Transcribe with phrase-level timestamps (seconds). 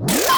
[0.00, 0.37] No!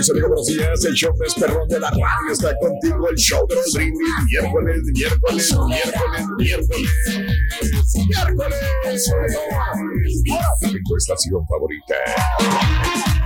[0.00, 0.84] Mis amigos, buenos días.
[0.86, 3.06] El show más perrón de la radio está contigo.
[3.10, 4.08] El show de los brindis.
[4.30, 6.90] Miércoles, miércoles, miércoles, miércoles.
[8.08, 9.10] Miércoles.
[10.30, 10.56] Ahora
[10.88, 11.96] tu estación favorita.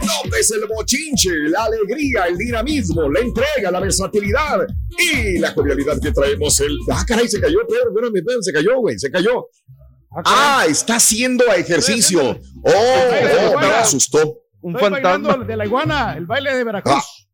[0.03, 4.67] Notes el bochinche, la alegría, el dinamismo, la entrega, la versatilidad
[4.99, 6.59] y la jovialidad que traemos.
[6.59, 6.77] El.
[6.91, 7.91] Ah, caray, se cayó, Pedro.
[7.91, 9.47] Espérame, Pedro, se cayó, güey, se cayó.
[10.25, 12.21] Ah, está haciendo ejercicio.
[12.65, 14.44] Oh, oh, me asustó.
[14.65, 15.37] Un fantasma.
[15.45, 17.29] de la iguana, el baile de Veracruz.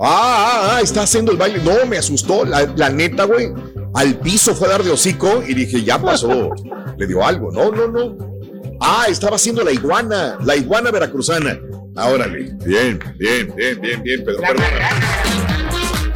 [0.00, 1.60] ah, ah, está haciendo el baile.
[1.62, 2.44] No, me asustó.
[2.44, 3.52] La, la neta, güey.
[3.94, 6.50] Al piso fue a dar de hocico y dije, ya pasó.
[6.98, 7.52] Le dio algo.
[7.52, 8.16] No, no, no.
[8.80, 11.56] Ah, estaba haciendo la iguana, la iguana veracruzana.
[11.94, 12.52] Órale.
[12.64, 14.40] Bien, bien, bien, bien, bien, Pedro.
[14.40, 14.90] Perdona.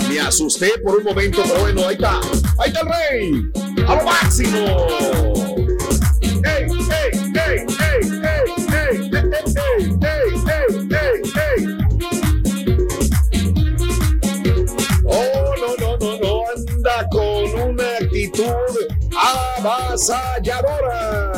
[0.08, 2.20] Me asusté por un momento, pero bueno, ahí está.
[2.58, 3.84] Ahí está el rey.
[3.86, 5.45] A lo máximo.
[19.96, 21.32] Avasalladora.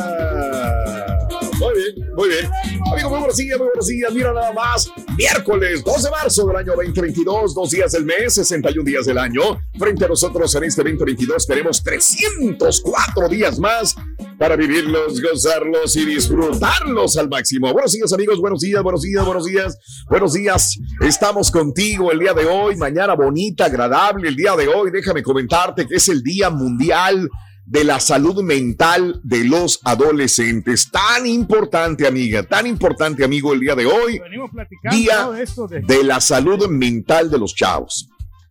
[1.59, 2.49] Muy bien, muy bien.
[2.91, 4.13] Amigo, muy buenos días, muy buenos días.
[4.13, 4.91] Mira nada más.
[5.17, 9.41] Miércoles 2 de marzo del año 2022, dos días del mes, 61 días del año.
[9.77, 13.95] Frente a nosotros en este 2022 tenemos 304 días más
[14.37, 17.71] para vivirlos, gozarlos y disfrutarlos al máximo.
[17.73, 18.39] Buenos días, amigos.
[18.39, 19.77] Buenos días, buenos días, buenos días.
[20.09, 20.77] Buenos días.
[21.01, 22.75] Estamos contigo el día de hoy.
[22.77, 24.29] Mañana bonita, agradable.
[24.29, 27.29] El día de hoy, déjame comentarte que es el Día Mundial
[27.69, 30.89] de la salud mental de los adolescentes.
[30.89, 34.19] Tan importante, amiga, tan importante, amigo, el día de hoy.
[34.89, 35.81] Día de...
[35.81, 36.03] de...
[36.03, 38.09] la salud mental de los chavos,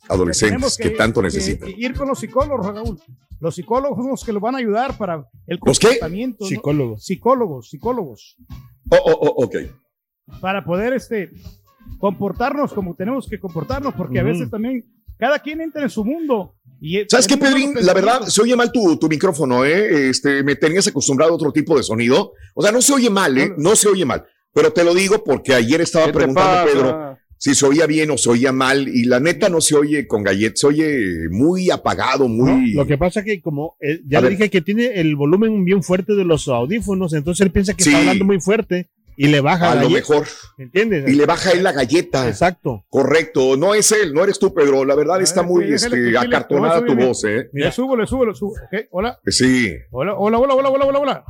[0.09, 1.69] adolescentes que, que, tanto necesitan.
[1.77, 3.01] ir con los psicólogos, Raúl.
[3.41, 5.89] Los psicólogos son los que los van a ayudar para el ¿Los qué?
[5.89, 6.45] comportamiento.
[6.45, 6.49] ¿no?
[6.49, 7.05] Psicólogos.
[7.05, 8.37] Psicólogos, psicólogos.
[8.91, 9.57] Oh, oh, oh, ok.
[10.41, 11.31] Para poder este,
[11.99, 14.85] comportarnos como tenemos que comportarnos, porque a veces también
[15.19, 16.55] cada quien entra en su mundo.
[16.81, 17.75] Y ¿Sabes qué, Pedrín?
[17.81, 20.11] La verdad, se oye mal tu, tu, micrófono, ¿eh?
[20.11, 22.33] Este, me tenías acostumbrado a otro tipo de sonido.
[22.55, 23.53] O sea, no se oye mal, ¿eh?
[23.57, 24.25] No se oye mal.
[24.53, 28.19] Pero te lo digo porque ayer estaba preguntando a Pedro si se oía bien o
[28.19, 28.89] se oía mal.
[28.89, 32.75] Y la neta no se oye con galletas, se oye muy apagado, muy.
[32.75, 34.39] No, lo que pasa que, como eh, ya a le ver.
[34.39, 37.91] dije que tiene el volumen bien fuerte de los audífonos, entonces él piensa que sí.
[37.91, 38.89] está hablando muy fuerte
[39.21, 40.29] y le baja a lo mejor.
[40.59, 41.09] ¿Entiendes?
[41.09, 42.29] Y le baja él la galleta.
[42.29, 42.85] Exacto.
[42.89, 43.57] Correcto.
[43.57, 44.85] No es él, no eres tú, Pedro.
[44.85, 47.51] La verdad está muy este, acartonada tu voz, ¿eh?
[47.53, 48.55] Mira, subo, le subo, le subo.
[48.69, 48.87] Okay.
[48.93, 49.19] Hola.
[49.27, 49.75] Sí.
[49.91, 51.25] Hola, hola, hola, hola, hola, hola, hola.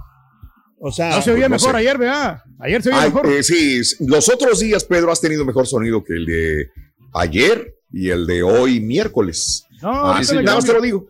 [0.80, 1.78] O sea, no se oía mejor no sé.
[1.78, 2.42] ayer, ¿verdad?
[2.60, 3.26] Ayer se oía Ay, mejor.
[3.26, 6.70] Eh, sí, los otros días, Pedro, has tenido mejor sonido que el de
[7.14, 9.64] ayer y el de hoy miércoles.
[9.80, 11.06] No, Ah, sí, nada más te lo digo.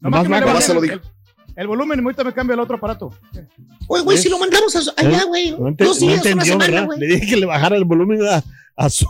[0.00, 0.94] Nada le más te lo digo.
[0.94, 1.00] El,
[1.56, 3.12] el volumen, ahorita me cambia el otro aparato.
[3.88, 5.52] Oye, güey, si lo mandamos a- allá, güey.
[5.52, 6.86] No, Dos no entendió, semana.
[6.96, 8.42] Le dije que le bajara el volumen a,
[8.76, 9.06] a su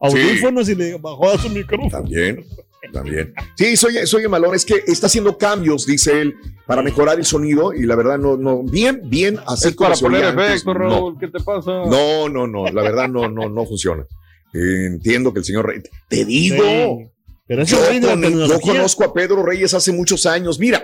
[0.00, 1.90] audífonos y le bajó a su micrófono.
[1.90, 2.44] También,
[2.92, 3.34] también.
[3.56, 6.34] Sí, soy, soy malón, es que está haciendo cambios, dice él,
[6.66, 10.00] para mejorar el sonido y la verdad no, no, bien, bien, así Es como para
[10.00, 10.78] poner efecto, no.
[10.80, 11.18] Raúl.
[11.18, 11.70] ¿Qué te pasa?
[11.86, 14.06] No, no, no, la verdad no, no, no funciona.
[14.54, 17.06] Eh, entiendo que el señor Reyes, te digo, Sí,
[17.46, 20.58] pero yo, rey de la con- yo conozco a Pedro Reyes hace muchos años.
[20.58, 20.82] Mira,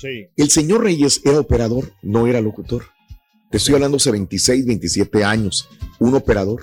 [0.00, 0.28] Sí.
[0.36, 2.84] el señor Reyes era operador, no era locutor.
[3.50, 5.68] Te estoy hablando hace 26, 27 años,
[5.98, 6.60] un operador.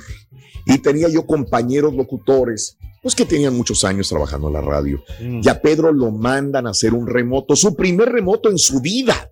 [0.68, 5.04] Y tenía yo compañeros locutores, pues que tenían muchos años trabajando en la radio.
[5.22, 5.42] Mm.
[5.44, 9.30] Y a Pedro lo mandan a hacer un remoto, su primer remoto en su vida,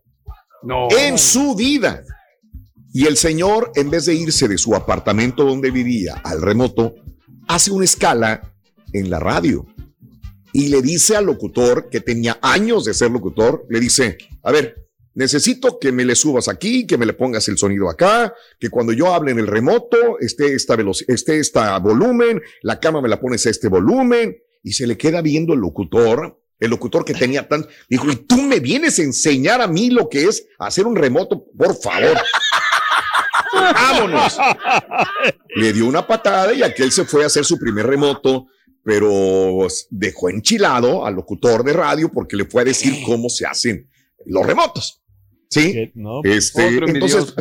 [0.64, 0.88] No.
[0.92, 2.04] en su vida.
[2.94, 6.94] Y el señor, en vez de irse de su apartamento donde vivía al remoto,
[7.48, 8.54] hace una escala
[8.94, 9.66] en la radio.
[10.54, 14.88] Y le dice al locutor, que tenía años de ser locutor, le dice, a ver,
[15.16, 18.94] necesito que me le subas aquí, que me le pongas el sonido acá, que cuando
[18.94, 23.20] yo hable en el remoto esté esta velocidad, esté esta volumen, la cama me la
[23.20, 27.48] pones a este volumen, y se le queda viendo el locutor, el locutor que tenía
[27.48, 30.96] tan, dijo, y tú me vienes a enseñar a mí lo que es hacer un
[30.96, 32.18] remoto, por favor.
[33.54, 34.38] Vámonos.
[35.56, 38.48] Le dio una patada y aquel se fue a hacer su primer remoto,
[38.84, 43.90] pero dejó enchilado al locutor de radio porque le fue a decir cómo se hacen
[44.26, 45.02] los remotos.
[45.50, 45.92] ¿Sí?
[45.96, 47.34] No, Este, Otro entonces,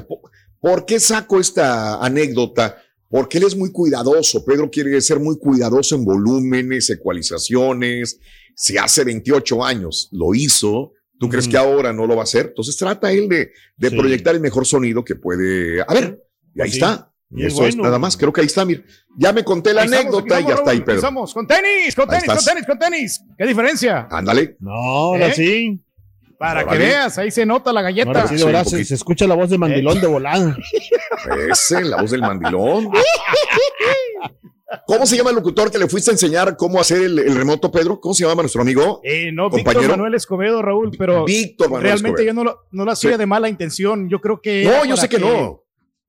[0.61, 2.77] ¿por qué saco esta anécdota?
[3.09, 4.45] Porque él es muy cuidadoso.
[4.45, 8.21] Pedro quiere ser muy cuidadoso en volúmenes, ecualizaciones.
[8.55, 12.47] Si hace 28 años lo hizo, ¿tú crees que ahora no lo va a hacer?
[12.49, 13.97] Entonces trata él de, de Sí.
[13.97, 15.81] proyectar el mejor sonido que puede.
[15.83, 16.23] A ver,
[16.55, 16.77] y ahí Sí.
[16.79, 17.12] está.
[17.35, 18.17] Y Y es eso es nada más.
[18.17, 18.83] Creo que ahí está, mira.
[19.17, 20.97] Ya me conté la estamos, anécdota y ya está ahí, Pedro.
[20.99, 23.25] Estamos con tenis, con tenis, con tenis, con tenis.
[23.39, 24.07] ¿Qué diferencia?
[24.11, 24.57] Ándale.
[24.61, 25.35] No, ahora ¿Eh?
[25.35, 25.81] sí.
[26.39, 28.27] Para que veas, ahí se nota la Ahora galleta.
[28.27, 30.57] sí, Sí, ahora un se, se escucha la voz de mandilón de volada.
[31.51, 32.91] Ese, la voz del mandilón.
[34.87, 37.71] ¿Cómo se llama el locutor que le fuiste a enseñar cómo hacer el, el remoto,
[37.71, 38.01] Pedro?
[38.01, 39.01] ¿Cómo se llama nuestro amigo?
[39.05, 39.91] Eh, no, Víctor Compañero.
[39.93, 42.27] Manuel Escobedo, Raúl, pero Víctor Manuel realmente Escobedo.
[42.27, 43.19] yo no lo, no lo hacía Sí.
[43.19, 44.09] de mala intención.
[44.09, 44.65] Yo creo que.
[44.65, 45.62] No, yo sé que no.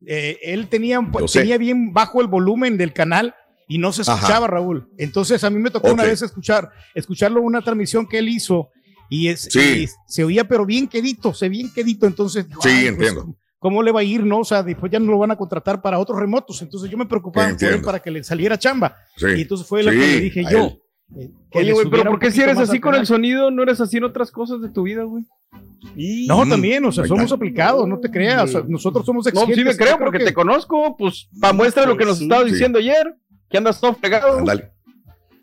[0.06, 1.00] Eh, él tenía,
[1.32, 3.36] tenía bien bajo el volumen del canal
[3.68, 4.16] y no se Ajá.
[4.16, 4.90] escuchaba, Raúl.
[4.98, 8.70] Entonces a mí me tocó una vez escuchar, escucharlo una transmisión que él hizo
[9.10, 9.84] y, es, Sí.
[9.84, 12.06] y se oía pero bien quedito, se bien quedito.
[12.06, 13.36] Entonces, Sí, "Ay, pues, entiendo.
[13.60, 14.26] ¿Cómo le va a ir?
[14.26, 16.62] No, o sea, después ya no lo van a contratar para otros remotos.
[16.62, 17.86] Entonces yo me preocupaba por él Entiendo.
[17.86, 18.94] para que le saliera chamba.
[19.16, 19.28] Sí.
[19.38, 20.66] Y entonces fue lo Sí, que le dije a yo.
[20.66, 20.80] él.
[21.18, 23.80] Eh, que Oye, güey, pero ¿por qué si eres así con el sonido, no eres
[23.82, 25.26] así en otras cosas de tu vida, güey?
[26.28, 28.44] No, también, o sea, somos aplicados, no te creas.
[28.44, 29.56] o sea, nosotros somos No, exigentes.
[29.58, 32.46] sí me creo porque que- te conozco, pues, para muestra lo que nos Sí, estabas
[32.48, 32.52] sí.
[32.54, 33.16] diciendo ayer,
[33.50, 34.40] que andas todo fregado.
[34.40, 34.72] Ándale.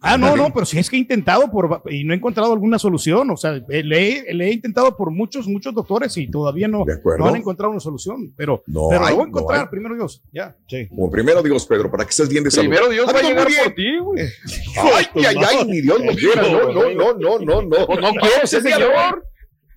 [0.03, 2.79] Ah, no, no, pero sí es que he intentado por, y no he encontrado alguna
[2.79, 3.31] solución.
[3.31, 6.85] O sea, eh, le he, le he intentado por muchos, muchos doctores y todavía no,
[7.19, 8.33] no han encontrado una solución.
[8.37, 10.23] Pero, No pero hay, lo voy a no encontrar, primero Dios.
[10.33, 10.57] Ya.
[10.69, 10.89] Sí.
[10.89, 12.71] Como primero Dios, Pedro, para que estés bien de salud.
[12.71, 14.25] Primero Dios va a llegar por ti, güey.
[14.77, 16.43] Ay, ay, ay, ni Dios lo quiera.
[16.43, 17.87] No, no, no, no, no, no.
[17.87, 19.27] Pues no quiero ese señor.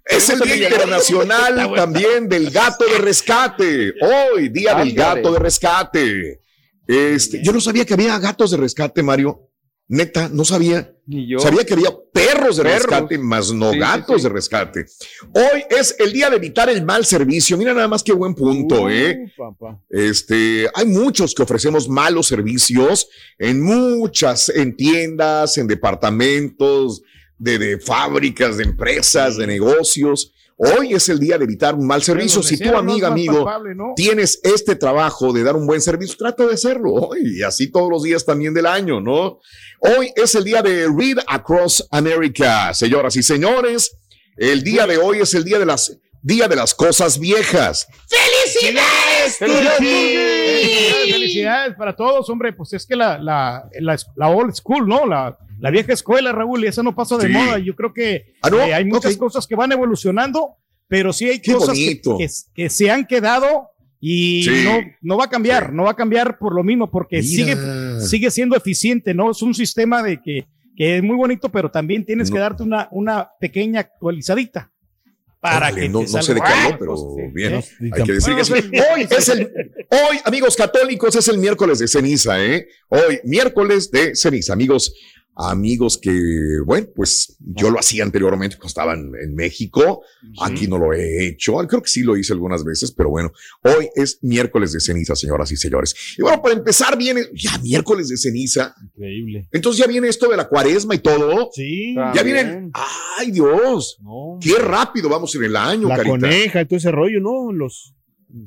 [0.05, 3.93] Es el Día Internacional también del Gato de Rescate.
[4.01, 4.93] Hoy, Día del.
[4.93, 6.39] Gato de Rescate.
[6.87, 9.49] Este, yo no sabía que había gatos de rescate, Mario.
[9.87, 10.89] Neta, no sabía.
[11.05, 11.39] Ni yo.
[11.39, 12.83] Sabía que había perros de Perros.
[12.83, 14.23] rescate, más no Sí, sí, gatos sí.
[14.27, 14.85] de rescate.
[15.33, 17.57] Hoy es el día de evitar el mal servicio.
[17.57, 19.33] Mira nada más qué buen punto, Uh, ¿eh?
[19.37, 19.81] papá.
[19.89, 23.07] Este, hay muchos que ofrecemos malos servicios
[23.37, 27.01] en muchas, en tiendas, en departamentos,
[27.37, 30.32] de, de fábricas, de empresas, de negocios.
[30.57, 32.43] Hoy es el día de evitar un mal servicio.
[32.43, 33.93] Si tu amiga, amigo, palpable, ¿no?
[33.95, 37.89] tienes este trabajo de dar un buen servicio, trata de hacerlo hoy y así todos
[37.89, 39.39] los días también del año, ¿no?
[39.79, 43.97] Hoy es el día de Read Across America, señoras y señores.
[44.37, 47.87] El día de hoy es el día de las día de las cosas viejas.
[48.07, 49.37] ¡Felicidades!
[49.37, 52.53] Felicidades, felicidades para todos, hombre.
[52.53, 55.05] Pues es que la, la, la, la old school, ¿no?
[55.05, 57.33] La, la vieja escuela, Raúl, y esa no pasa de Sí.
[57.33, 57.57] moda.
[57.57, 58.59] Yo creo que Ah, ¿no?
[58.59, 59.19] eh, hay muchas Ok.
[59.19, 60.57] cosas que van evolucionando,
[60.89, 63.69] pero sí hay Qué cosas que, que, que se han quedado
[64.01, 64.65] y Sí.
[64.65, 67.25] no, no va a cambiar, no va a cambiar por lo mismo, porque Mira.
[67.27, 67.55] sigue,
[68.05, 69.31] sigue siendo eficiente, ¿no?
[69.31, 72.33] Es un sistema de que, que es muy bonito, pero también tienes No.
[72.35, 74.69] que darte una, una pequeña actualizadita.
[75.39, 77.31] Para Órale, que no, no sé de qué habló, pero cosas, ¿sí?
[77.33, 77.53] bien.
[77.55, 77.63] ¿Eh?
[77.93, 78.51] Hay que decir que sí.
[78.51, 79.39] pues, Hoy es el,
[79.91, 82.67] hoy, amigos católicos, es el miércoles de ceniza, ¿eh?
[82.89, 84.93] Hoy, miércoles de ceniza, amigos.
[85.35, 86.11] Amigos que,
[86.65, 90.03] bueno, pues yo lo hacía anteriormente cuando estaba en, en México.
[90.41, 91.55] Aquí no lo he hecho.
[91.67, 93.31] Creo que sí lo hice algunas veces, pero bueno,
[93.63, 95.95] hoy es miércoles de ceniza, señoras y señores.
[96.17, 98.75] Y bueno, para empezar viene ya miércoles de ceniza.
[98.95, 99.47] Increíble.
[99.51, 101.49] Entonces ya viene esto de la cuaresma y todo.
[101.53, 101.95] Sí.
[101.95, 102.71] Ya vienen.
[103.17, 103.97] Ay, Dios.
[104.41, 106.11] Qué rápido vamos en el año, La carita.
[106.11, 107.51] coneja y todo ese rollo, ¿no?
[107.51, 107.93] Los.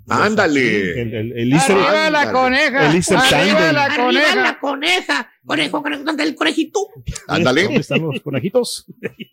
[0.08, 1.00] Ándale.
[1.02, 2.88] El, el, el Easter- Arriba la coneja.
[2.90, 4.34] El Easter Arriba la coneja.
[4.34, 5.30] la coneja.
[5.46, 6.88] Conejo, conejo, ¿dónde el conejito?
[7.28, 7.62] Ándale.
[7.64, 8.84] ¿Dónde están los conejitos?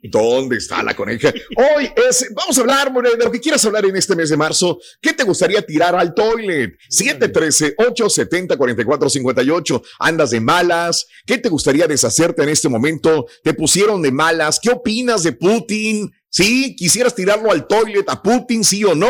[0.03, 1.33] ¿Dónde está la coneja?
[1.55, 4.77] Hoy es, vamos a hablar de lo que quieras hablar en este mes de marzo.
[5.01, 6.77] ¿Qué te gustaría tirar al toilet?
[6.91, 9.81] 713-870-4458.
[9.99, 11.05] ¿Andas de malas?
[11.25, 13.25] ¿Qué te gustaría deshacerte en este momento?
[13.43, 14.59] ¿Te pusieron de malas?
[14.61, 16.11] ¿Qué opinas de Putin?
[16.33, 16.75] ¿Sí?
[16.75, 18.63] ¿Quisieras tirarlo al toilet a Putin?
[18.63, 19.07] ¿Sí o no?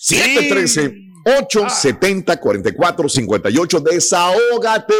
[0.00, 1.04] 713.
[1.24, 3.82] 870-4458.
[3.82, 4.94] Desahógate.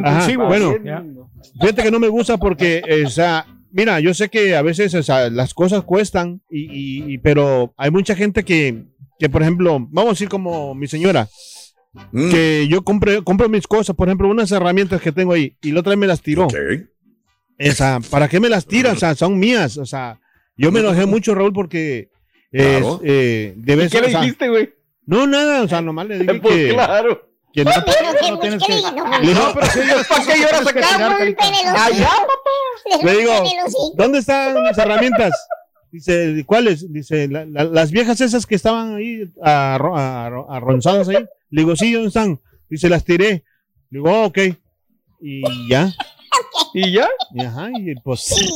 [0.02, 0.74] Ajá, bueno.
[1.60, 4.94] Fíjate que no me gusta porque, eh, o sea, mira, yo sé que a veces
[4.94, 8.84] o sea, las cosas cuestan, y, y- y- pero hay mucha gente que,
[9.18, 11.28] que, por ejemplo, vamos a decir como mi señora,
[12.12, 15.72] Mm, que yo compro, compro mis cosas, por ejemplo, unas herramientas que tengo ahí, y
[15.72, 16.44] la otra vez me las tiró.
[16.44, 16.54] ok.
[17.58, 18.96] O sea, ¿para qué me las tiras?
[18.96, 19.78] O sea, son mías.
[19.78, 20.20] O sea,
[20.58, 22.10] yo me enojé mucho, Raúl, porque
[22.52, 23.00] eh, Claro.
[23.02, 24.74] eh, de ¿Y vez qué le o sea, dijiste, güey?
[25.06, 27.30] No, nada, o sea, nomás le dije Pues que, claro.
[27.56, 27.70] Que no,
[28.40, 28.82] Pero, sí, hay
[30.04, 32.10] ¿Para qué lloras acá, Allá.
[33.02, 33.32] Le digo.
[33.94, 35.32] ¿dónde están mis herramientas?
[35.90, 36.92] Dice, ¿cuáles?
[36.92, 41.24] Dice, "La- la- las viejas esas que estaban ahí arro- arro- arronzadas ahí.
[41.50, 42.38] Le digo, sí, ¿dónde están?
[42.68, 43.44] Dice, las tiré.
[43.90, 44.38] Le digo, oh, ok.
[45.22, 45.90] Y ya.
[46.74, 47.08] ¿Y ya?
[47.32, 48.20] Y ajá, y pues.
[48.20, 48.46] Sí,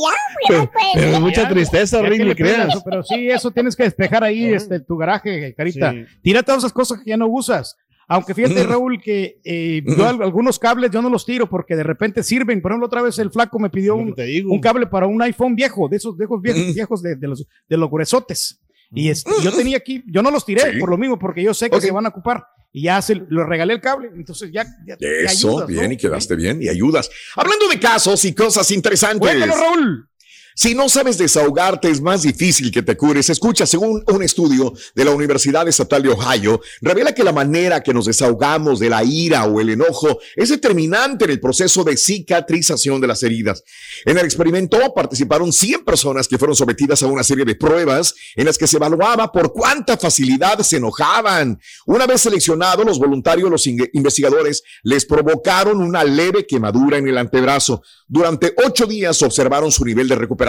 [0.49, 2.83] ya, Pero, mucha tristeza, le pegas, creas.
[2.85, 5.91] Pero sí, eso tienes que despejar ahí, este, tu garaje, carita.
[5.91, 6.05] Sí.
[6.21, 7.75] Tira todas esas cosas que ya no usas.
[8.11, 12.23] Aunque fíjate, Raúl, que eh, yo algunos cables yo no los tiro porque de repente
[12.23, 12.61] sirven.
[12.61, 14.13] Por ejemplo, otra vez el flaco me pidió un,
[14.59, 17.89] cable para un iPhone viejo, de esos viejos, viejos, viejos de, de los, de los
[17.89, 18.59] gruesotes.
[18.93, 20.79] Y este, yo tenía aquí, yo no los tiré Sí.
[20.79, 22.45] por lo mismo, porque yo sé que se van a ocupar.
[22.73, 24.09] Y ya se lo regalé el cable.
[24.13, 24.65] Entonces ya.
[24.99, 25.91] Eso, ayudas, bien, ¿no?
[25.93, 27.09] y quedaste bien y ayudas.
[27.37, 29.19] Hablando de casos y cosas interesantes.
[29.19, 30.09] Cuéntalo, Raúl.
[30.55, 33.29] Si no sabes desahogarte, es más difícil que te cures.
[33.29, 37.93] Escucha, según un estudio de la Universidad Estatal de Ohio, revela que la manera que
[37.93, 42.99] nos desahogamos de la ira o el enojo es determinante en el proceso de cicatrización
[42.99, 43.63] de las heridas.
[44.05, 48.45] En el experimento participaron 100 personas que fueron sometidas a una serie de pruebas en
[48.45, 51.59] las que se evaluaba por cuánta facilidad se enojaban.
[51.85, 57.17] Una vez seleccionados, los voluntarios, los in- investigadores, les provocaron una leve quemadura en el
[57.17, 57.81] antebrazo.
[58.07, 60.40] Durante ocho días observaron su nivel de recuperación.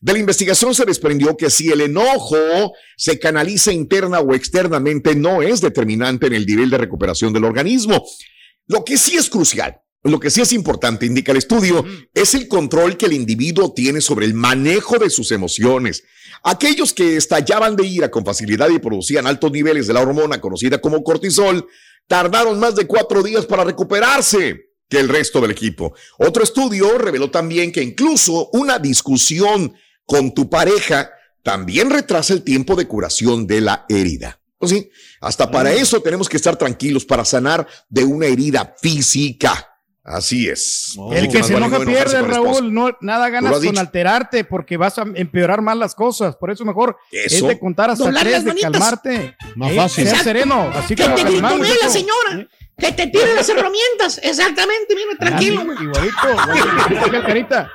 [0.00, 5.42] De la investigación se desprendió que si el enojo se canaliza interna o externamente, no
[5.42, 8.04] es determinante en el nivel de recuperación del organismo.
[8.66, 12.48] Lo que sí es crucial, lo que sí es importante, indica el estudio, es el
[12.48, 16.04] control que el individuo tiene sobre el manejo de sus emociones.
[16.42, 20.80] Aquellos que estallaban de ira con facilidad y producían altos niveles de la hormona conocida
[20.80, 21.66] como cortisol,
[22.06, 25.94] tardaron más de cuatro días para recuperarse que el resto del equipo.
[26.18, 29.74] Otro estudio reveló también que incluso una discusión
[30.06, 31.10] con tu pareja
[31.42, 34.40] también retrasa el tiempo de curación de la herida.
[34.58, 34.90] Pues sí,
[35.20, 39.64] hasta para eso tenemos que estar tranquilos para sanar de una herida física.
[40.02, 40.96] Así es.
[41.12, 42.22] El que se vale enoja pierde.
[42.22, 42.72] Raúl.
[42.72, 43.78] No, nada ganas con dicho.
[43.78, 46.34] alterarte porque vas a empeorar más las cosas.
[46.36, 47.36] Por eso mejor Eso.
[47.36, 49.36] es de contar hasta Doblar tres, de calmarte.
[49.54, 50.04] Más Eh, fácil.
[50.04, 50.24] Sea Exacto.
[50.24, 50.70] sereno.
[50.74, 52.48] Así Que te gritonee la señora.
[52.78, 54.20] Que te tire las herramientas.
[54.22, 55.78] Exactamente, mira, tranquilo, güey.
[55.82, 56.28] Igualito.
[56.90, 57.72] igualito carita.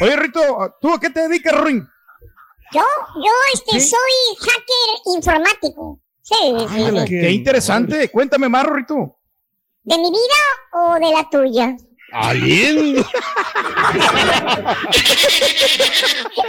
[0.00, 1.88] Oye, Rito, ¿tú a qué te dedicas, Ruin?
[2.72, 2.82] Yo,
[3.16, 3.90] yo este, ¿Sí?
[3.90, 6.00] soy hacker informático.
[6.20, 6.84] Sí, sí, sí.
[6.84, 8.10] Ándale, Qué interesante.
[8.10, 9.18] Cuéntame más, Rito.
[9.82, 10.40] ¿De mi vida
[10.72, 11.76] o de la tuya?
[12.12, 12.96] ¿Alguien?
[14.94, 15.02] ¿Sí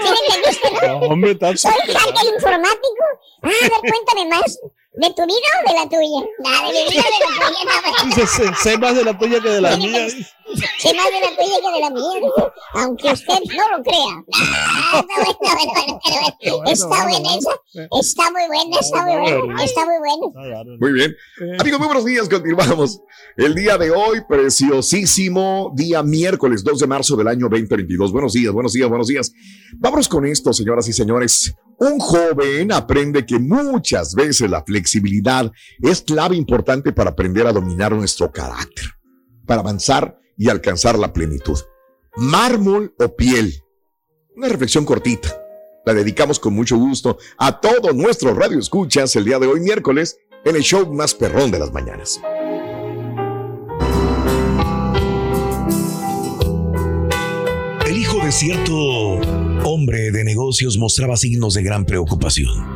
[0.04, 1.00] me entendiste, no?
[1.00, 3.06] No, hombre, estás- Soy hacker informático.
[3.42, 4.60] Ah, a ver, cuéntame más.
[4.98, 6.22] ¿De tu vida o de la tuya?
[6.40, 8.00] Nada, de mi vida o de la tuya.
[8.00, 10.08] No, Dice, sé, sé más de la tuya que de la mía.
[10.08, 12.32] Sé más de la tuya que de la mía.
[12.76, 14.24] Aunque usted no lo crea.
[14.34, 16.00] Ah, está bueno, bueno,
[16.40, 16.72] bueno.
[16.72, 17.52] Está buena esa.
[18.00, 19.64] Está muy buena, está muy buena.
[19.64, 20.78] Está muy buena.
[20.80, 21.16] Muy bien.
[21.60, 22.30] Amigos, muy buenos días.
[22.30, 23.02] Continuamos.
[23.36, 28.14] El día de hoy, preciosísimo día miércoles 2 de marzo del año 2022.
[28.14, 29.34] Buenos días, buenos días, buenos días.
[29.78, 31.54] Vámonos con esto, señoras y señores.
[31.78, 37.92] Un joven aprende que muchas veces la flexibilidad es clave importante para aprender a dominar
[37.92, 38.86] nuestro carácter,
[39.46, 41.60] para avanzar y alcanzar la plenitud.
[42.16, 43.62] ¿Mármol o piel?
[44.38, 45.42] Una reflexión cortita.
[45.86, 50.56] La dedicamos con mucho gusto a todos nuestros radioescuchas el día de hoy, miércoles, en
[50.56, 52.22] el show más perrón de las mañanas.
[57.86, 62.76] El hijo de cierto hombre de negocios mostraba signos de gran preocupación.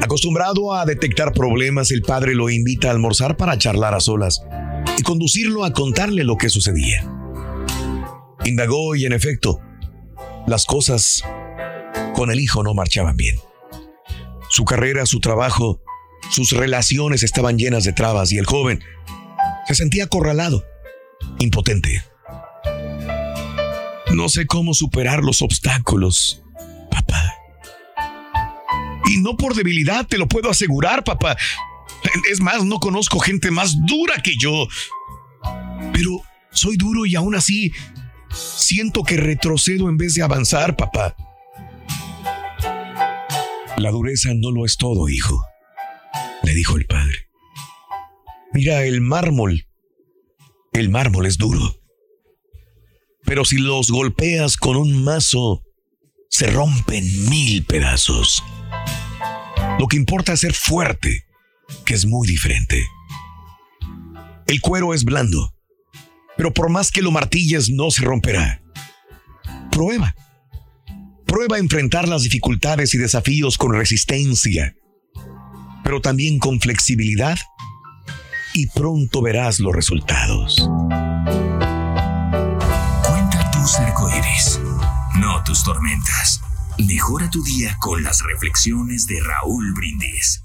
[0.00, 4.40] Acostumbrado a detectar problemas, el padre lo invita a almorzar para charlar a solas
[4.96, 7.04] y conducirlo a contarle lo que sucedía.
[8.44, 9.60] Indagó y en efecto,
[10.46, 11.24] las cosas
[12.14, 13.36] con el hijo no marchaban bien.
[14.48, 15.82] Su carrera, su trabajo,
[16.30, 18.80] sus relaciones estaban llenas de trabas y el joven
[19.66, 20.64] se sentía acorralado,
[21.40, 22.02] impotente.
[24.16, 26.42] No sé cómo superar los obstáculos,
[26.90, 27.34] papá.
[29.04, 31.36] Y no por debilidad, te lo puedo asegurar, papá.
[32.30, 34.68] Es más, no conozco gente más dura que yo.
[35.92, 37.72] Pero soy duro y aún así
[38.30, 41.14] siento que retrocedo en vez de avanzar, papá.
[43.76, 45.42] La dureza no lo es todo, hijo,
[46.42, 47.28] le dijo el padre.
[48.54, 49.66] Mira, el mármol,
[50.72, 51.85] el mármol es duro.
[53.26, 55.62] Pero si los golpeas con un mazo,
[56.30, 58.42] se rompen mil pedazos.
[59.78, 61.24] Lo que importa es ser fuerte,
[61.84, 62.82] que es muy diferente.
[64.46, 65.54] El cuero es blando,
[66.36, 68.62] pero por más que lo martilles no se romperá.
[69.70, 70.14] Prueba.
[71.26, 74.76] Prueba a enfrentar las dificultades y desafíos con resistencia,
[75.82, 77.38] pero también con flexibilidad
[78.54, 80.68] y pronto verás los resultados.
[85.18, 86.40] No tus tormentas.
[86.78, 90.40] Mejora tu día con las reflexiones de Raúl Brindis.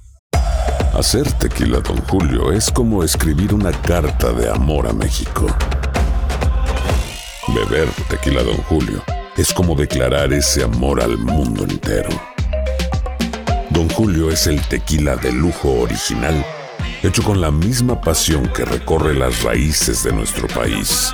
[0.96, 5.46] Hacer tequila, Don Julio, es como escribir una carta de amor a México.
[7.50, 9.04] Beber tequila, Don Julio,
[9.38, 12.10] es como declarar ese amor al mundo entero.
[13.70, 16.44] Don Julio es el tequila de lujo original,
[17.04, 21.14] hecho con la misma pasión que recorre las raíces de nuestro país.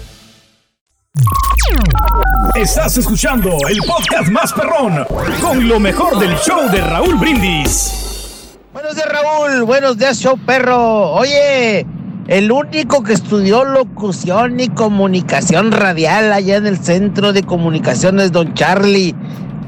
[2.55, 5.05] Estás escuchando el podcast más perrón
[5.41, 8.57] con lo mejor del show de Raúl Brindis.
[8.71, 9.63] Buenos días, Raúl.
[9.63, 11.11] Buenos días, show perro.
[11.11, 11.85] Oye,
[12.27, 18.53] el único que estudió locución y comunicación radial allá en el centro de comunicaciones, don
[18.53, 19.13] Charlie.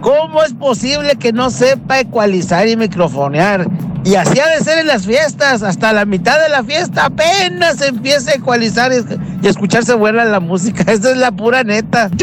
[0.04, 3.66] ¿Cómo es posible que no sepa ecualizar y microfonear?
[4.04, 7.82] Y así ha de ser en las fiestas, hasta la mitad de la fiesta apenas
[7.82, 10.84] empieza a ecualizar y, escucharse buena la música.
[10.92, 12.10] Esa es la pura neta.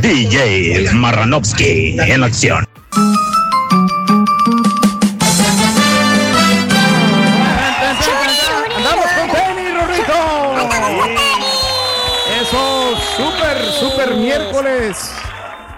[0.00, 2.64] DJ Marranovsky en acción.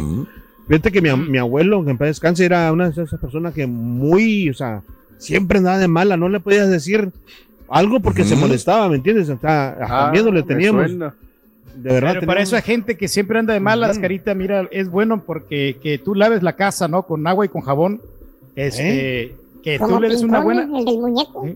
[0.67, 3.65] Fíjate que mi, mi abuelo, que en paz descanse, era una de esas personas que
[3.65, 4.83] muy, o sea,
[5.17, 7.11] siempre andaba de mala, no le podías decir
[7.71, 9.29] algo porque se molestaba, ¿me entiendes?
[9.29, 10.89] O sea, hasta Ah, miedo le teníamos.
[10.89, 11.13] De verdad.
[11.73, 15.23] Pero para teníamos- eso hay gente que siempre anda de malas, carita, mira, es bueno
[15.23, 17.03] porque que tú laves la casa, ¿no?
[17.03, 18.01] Con agua y con jabón.
[18.55, 20.63] Este, que tú le des una buena.
[20.63, 21.47] El del muñeco.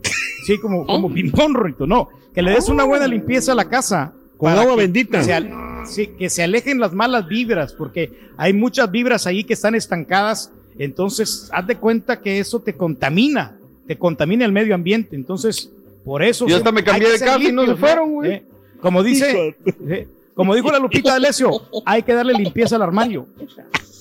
[0.46, 2.08] Sí, como, como ping-pong, Rito, no.
[2.34, 4.14] Que le des una buena limpieza a la casa.
[4.38, 5.24] Con agua que bendita.
[5.24, 5.52] se al-
[5.86, 10.52] sí, que se alejen las malas vibras, porque hay muchas vibras ahí que están estancadas.
[10.78, 15.16] Entonces, haz de cuenta que eso te contamina, te contamina el medio ambiente.
[15.16, 15.72] Entonces,
[16.06, 16.48] por eso.
[16.48, 18.32] Yo hasta me cambié de casa y no se fueron, güey.
[18.32, 18.44] Eh,
[18.80, 19.58] Como dice,
[19.90, 21.50] eh, como dijo la Lupita D'Alessio,
[21.86, 23.26] hay que darle limpieza al armario.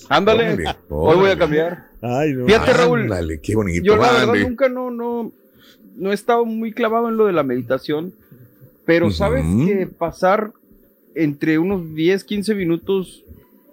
[0.09, 1.87] Ándale, Órale, hoy voy a cambiar.
[2.01, 2.45] Ay, no.
[2.45, 3.01] Fíjate, Raúl.
[3.01, 3.83] Ándale, qué bonito.
[3.83, 5.31] Yo la verdad nunca no, no,
[5.95, 8.13] no he estado muy clavado en lo de la meditación,
[8.85, 10.51] pero sabes que pasar
[11.15, 13.23] entre unos 10, 15 minutos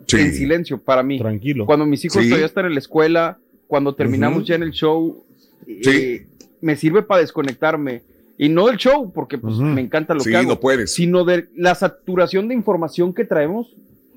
[0.06, 0.18] Sí.
[0.18, 1.18] en silencio para mí.
[1.18, 1.64] Tranquilo.
[1.66, 2.28] Cuando mis hijos Sí.
[2.28, 5.24] todavía están en la escuela, cuando terminamos ya en el show,
[5.66, 5.90] Sí.
[5.90, 6.26] eh,
[6.60, 8.02] me sirve para desconectarme.
[8.38, 9.64] Y no del show, porque pues, Ujú.
[9.64, 10.94] me encanta lo Sí, que hago, no puedes.
[10.94, 13.74] sino de la saturación de información que traemos.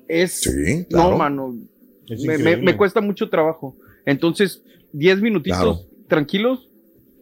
[0.08, 1.10] Es, Sí, claro.
[1.12, 1.54] no, mano,
[2.08, 3.76] Es me, me- me cuesta mucho trabajo.
[4.04, 5.80] Entonces, 10 minutitos Claro.
[6.08, 6.68] tranquilos,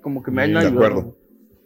[0.02, 0.76] como que me han De ayudado.
[0.76, 1.16] acuerdo.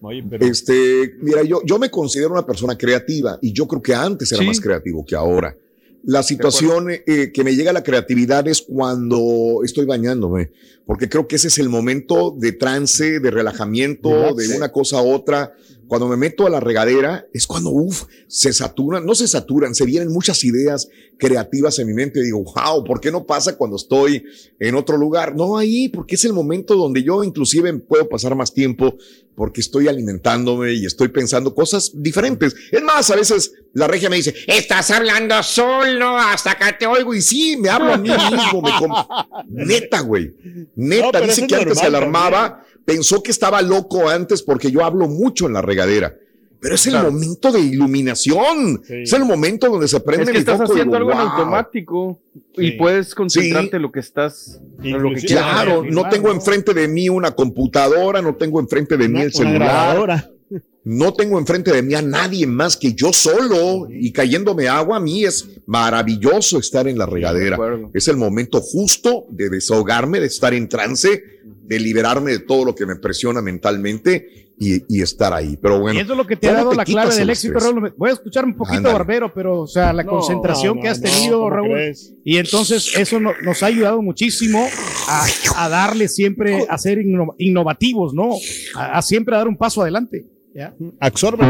[0.01, 3.95] Oye, pero- Este, mira, yo, yo me considero una persona creativa y yo creo que
[3.95, 4.47] antes era Sí.
[4.47, 5.57] más creativo que ahora.
[6.05, 10.53] La situación eh, que me llega a la creatividad es cuando estoy bañándome,
[10.87, 14.37] porque creo que ese es el momento de trance, de relajamiento, Relax.
[14.37, 15.53] de una cosa a otra.
[15.87, 19.87] Cuando me meto a la regadera es cuando, uff, se saturan, no se saturan, se
[19.87, 22.23] vienen muchas ideas creativas en mi mente.
[22.23, 24.23] Digo, wow, ¿por qué no pasa cuando estoy
[24.61, 25.35] en otro lugar?
[25.35, 28.97] No ahí, porque es el momento donde yo inclusive puedo pasar más tiempo
[29.35, 32.55] porque estoy alimentándome y estoy pensando cosas diferentes.
[32.71, 37.15] Es más, a veces la regia me dice, estás hablando solo hasta acá te oigo.
[37.15, 38.61] Y sí, me hablo a mí mismo.
[38.63, 38.93] me com-
[39.49, 40.35] Neta, güey.
[40.77, 44.85] Neta, No, dice que es antes se alarmaba, pensó que estaba loco antes porque yo
[44.85, 46.15] hablo mucho en la regadera.
[46.61, 47.13] Pero es el Claro.
[47.13, 48.83] momento de iluminación.
[48.85, 49.03] Sí.
[49.03, 51.23] Es el momento donde se prende Es que mi estás foco y haciendo digo, algo
[51.23, 52.21] en automático
[52.57, 53.77] y puedes concentrarte Sí.
[53.77, 55.53] en lo que estás, en lo que Inclusive- quieras.
[55.53, 59.33] Claro, no tengo enfrente de mí una computadora, no tengo enfrente de mí Una- el
[59.37, 60.31] una celular.
[60.91, 64.97] No tengo enfrente de mí a nadie más que yo solo y cayéndome agua.
[64.97, 67.59] A mí es maravilloso estar en la De regadera.
[67.93, 71.23] Es el momento justo de desahogarme, de estar en trance,
[71.67, 75.59] de liberarme de todo lo que me presiona mentalmente y, y estar ahí.
[75.61, 77.17] Pero bueno, y eso es lo que te ha ¿cómo dado te la clave el
[77.19, 77.59] del éxito?
[77.61, 77.93] Raúl.
[77.97, 78.95] Voy a escuchar un poquito Ándale.
[78.95, 81.73] barbero, pero, o sea, la No, concentración no, que has tenido, ¿cómo Raúl.
[81.73, 82.15] crees?
[82.25, 84.67] Y entonces eso no- nos ha ayudado muchísimo
[85.07, 88.31] a, a darle siempre, a ser inno- innovativos, ¿no?
[88.75, 90.25] A, a siempre dar un paso adelante.
[90.59, 90.75] ¿Ya?
[91.01, 91.45] Absorbe.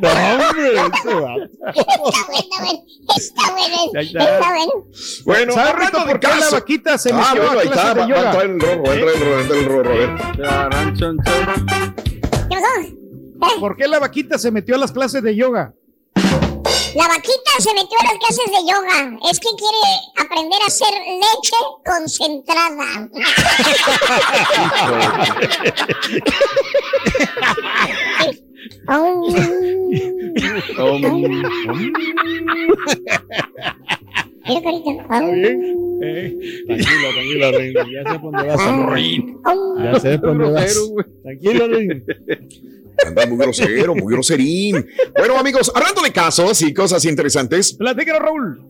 [0.00, 1.44] No, hombre, ese vato.
[1.74, 2.80] Está bueno,
[3.16, 3.76] está bueno.
[4.00, 4.38] Está.
[4.50, 4.72] Bueno.
[5.24, 7.94] Bueno, ¿Sabes, de por qué la vaquita se Ah, metió bueno, a ahí está, clases
[7.94, 8.44] de va, va a yoga?
[8.44, 11.16] entrar el rorro, va a entrar el rorro, va a entrar el.
[12.48, 12.56] ¿Qué
[13.40, 13.60] pasó?
[13.60, 15.74] ¿Por qué la vaquita se metió a las clases de yoga?
[16.94, 19.18] La vaquita se metió a las clases de yoga.
[19.30, 19.78] Es que quiere
[20.16, 23.08] aprender a hacer leche concentrada.
[34.46, 34.90] Mira, carita.
[35.10, 35.26] Au.
[36.66, 37.08] Tranquilo,
[37.52, 37.80] tranquilo.
[37.92, 38.60] Ya sé por dónde vas.
[39.78, 40.78] Ya sé por dónde vas.
[40.78, 41.06] Güey.
[41.22, 41.64] Tranquilo.
[43.06, 44.86] Anda muy grosero, muy groserín.
[45.16, 48.60] Bueno, amigos, hablando de casos y cosas interesantes, Platícanos, Raúl.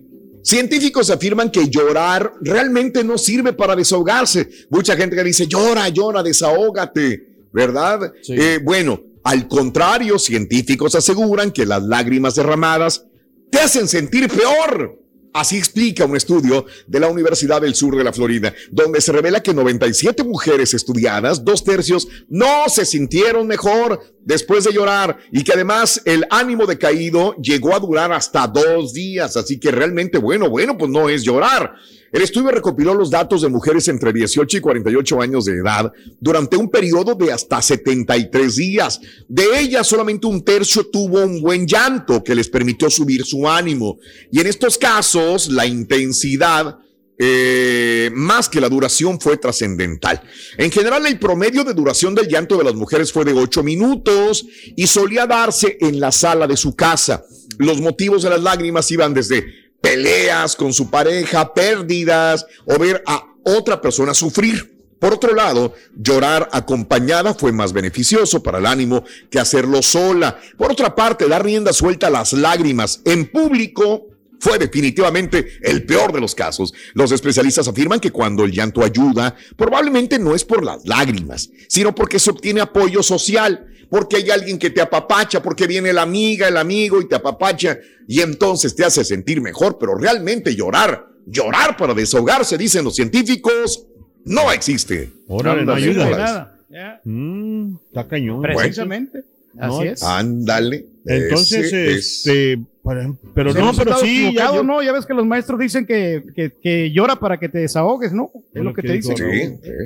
[0.42, 4.48] científicos afirman que llorar realmente no sirve para desahogarse.
[4.70, 8.12] Mucha gente que dice, llora, llora, desahógate, ¿verdad?
[8.22, 8.34] Sí.
[8.38, 13.04] Eh, bueno, al contrario, científicos aseguran que las lágrimas derramadas
[13.50, 14.98] te hacen sentir peor.
[15.32, 19.40] Así explica un estudio de la Universidad del Sur de la Florida, donde se revela
[19.40, 25.52] que 97 mujeres estudiadas, dos tercios, no se sintieron mejor después de llorar y que
[25.52, 29.36] además el ánimo decaído llegó a durar hasta dos días.
[29.36, 31.74] Así que realmente, bueno, bueno, pues no es llorar.
[32.12, 36.56] El estudio recopiló los datos de mujeres entre 18 y 48 años de edad durante
[36.56, 39.00] un periodo de hasta 73 días.
[39.28, 43.98] De ellas, solamente un tercio tuvo un buen llanto que les permitió subir su ánimo.
[44.32, 46.78] Y en estos casos, la intensidad
[47.22, 50.22] eh, más que la duración fue trascendental.
[50.56, 54.46] En general, el promedio de duración del llanto de las mujeres fue de ocho minutos
[54.74, 57.24] y solía darse en la sala de su casa.
[57.58, 59.44] Los motivos de las lágrimas iban desde
[59.80, 64.78] peleas con su pareja, pérdidas o ver a otra persona sufrir.
[64.98, 70.38] Por otro lado, llorar acompañada fue más beneficioso para el ánimo que hacerlo sola.
[70.58, 74.08] Por otra parte, dar rienda suelta a las lágrimas en público
[74.40, 76.72] fue definitivamente el peor de los casos.
[76.94, 81.94] Los especialistas afirman que cuando el llanto ayuda, probablemente no es por las lágrimas, sino
[81.94, 86.48] porque se obtiene apoyo social, porque hay alguien que te apapacha, porque viene la amiga,
[86.48, 91.76] el amigo y te apapacha y entonces te hace sentir mejor, pero realmente llorar, llorar
[91.76, 93.86] para desahogarse, dicen los científicos,
[94.24, 95.10] no existe.
[95.26, 96.08] Órale, no ayuda.
[96.10, 97.00] Nada.
[97.04, 98.40] Mm, está cañón.
[98.42, 99.24] Precisamente.
[99.58, 100.02] Así No, es.
[100.04, 100.86] Ándale.
[101.04, 104.82] Entonces, Ese es- este, pero Sí, no, pero sí, ya, yo- ¿no?
[104.82, 108.30] Ya ves que los maestros dicen que, que, que llora para que te desahogues, ¿no?
[108.54, 109.16] Es lo que te dicen.
[109.16, 109.24] Sí,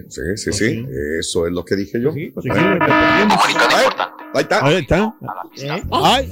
[0.08, 0.86] sí, sí, sí, sí.
[1.18, 2.12] Eso es lo que dije yo.
[2.12, 2.78] pues, Ahí
[4.34, 4.64] ahí está.
[4.66, 5.14] Ahí está.
[5.90, 6.28] Ay.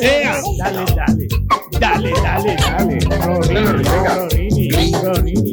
[0.00, 1.28] Ea, Dale, dale.
[1.80, 2.98] Dale, dale, dale.
[3.24, 5.52] Rorini, Rorini, Rorini.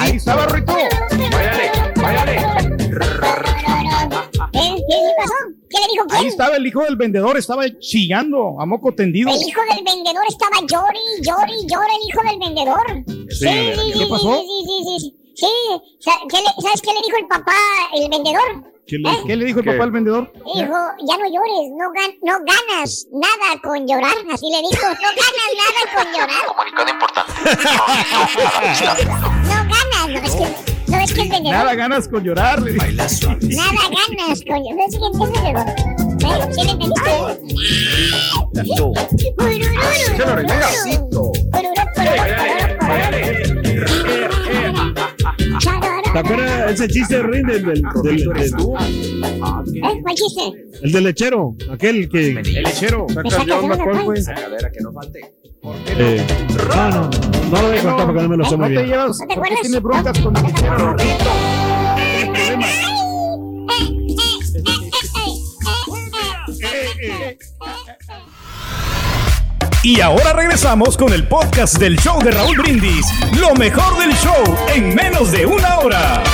[0.00, 0.72] Ahí estaba Rito.
[1.32, 1.65] Váyale,
[4.88, 5.32] ¿Qué, qué pasó?
[5.68, 6.26] ¿Qué le dijo Ahí quién?
[6.28, 9.30] estaba el hijo del vendedor, estaba chillando a moco tendido.
[9.30, 13.30] El hijo del vendedor estaba llori, llori, llora el hijo del vendedor.
[13.30, 14.36] Sí, ¿qué pasó?
[14.40, 15.16] Sí, sí, sí, sí.
[15.36, 15.46] Sí,
[16.00, 17.52] Sa- ¿qué le- ¿sabes qué le dijo el papá,
[17.94, 18.72] el vendedor?
[18.86, 20.32] ¿Qué le, qué le dijo el papá al vendedor?
[20.32, 24.14] Dijo, ya no llores, no, gan- no ganas nada con llorar.
[24.32, 26.46] Así le dijo, no ganas nada con llorar.
[26.46, 27.32] Comunicado importante.
[29.46, 30.46] No ganas, no es que,
[30.92, 31.58] no es que el vendedor.
[31.58, 32.62] Nada ganas con llorar.
[32.62, 32.84] le dijo.
[32.86, 34.76] Nada ganas con llorar.
[34.76, 37.38] No es que entiendes, vendedor.
[42.88, 44.28] ¿Eh?
[45.36, 48.54] ¿Te acuerdas ese chiste Rin, del, del, del- del-
[49.76, 50.00] ¿Eh?
[50.02, 50.42] ¿Cuál chiste?
[50.82, 51.54] el del lechero?
[51.70, 52.30] Aquel que.
[52.30, 53.06] El lechero.
[53.28, 54.04] Saca de onda, ¿cuál?
[54.04, 54.26] pues.
[54.26, 55.20] Que no falte.
[55.98, 56.24] Eh,
[56.68, 57.10] no, no,
[57.50, 58.86] no lo voy a contar porque no me lo sé muy te bien.
[58.86, 59.18] llevas.
[59.18, 59.60] ¿No te ¿Por qué acuerdas?
[59.62, 60.96] tiene broncas con el lechero?
[60.96, 62.70] Tienes problemas.
[69.86, 73.06] Y ahora regresamos con el podcast del show de Raúl Brindis.
[73.38, 76.24] Lo mejor del show en menos de una hora.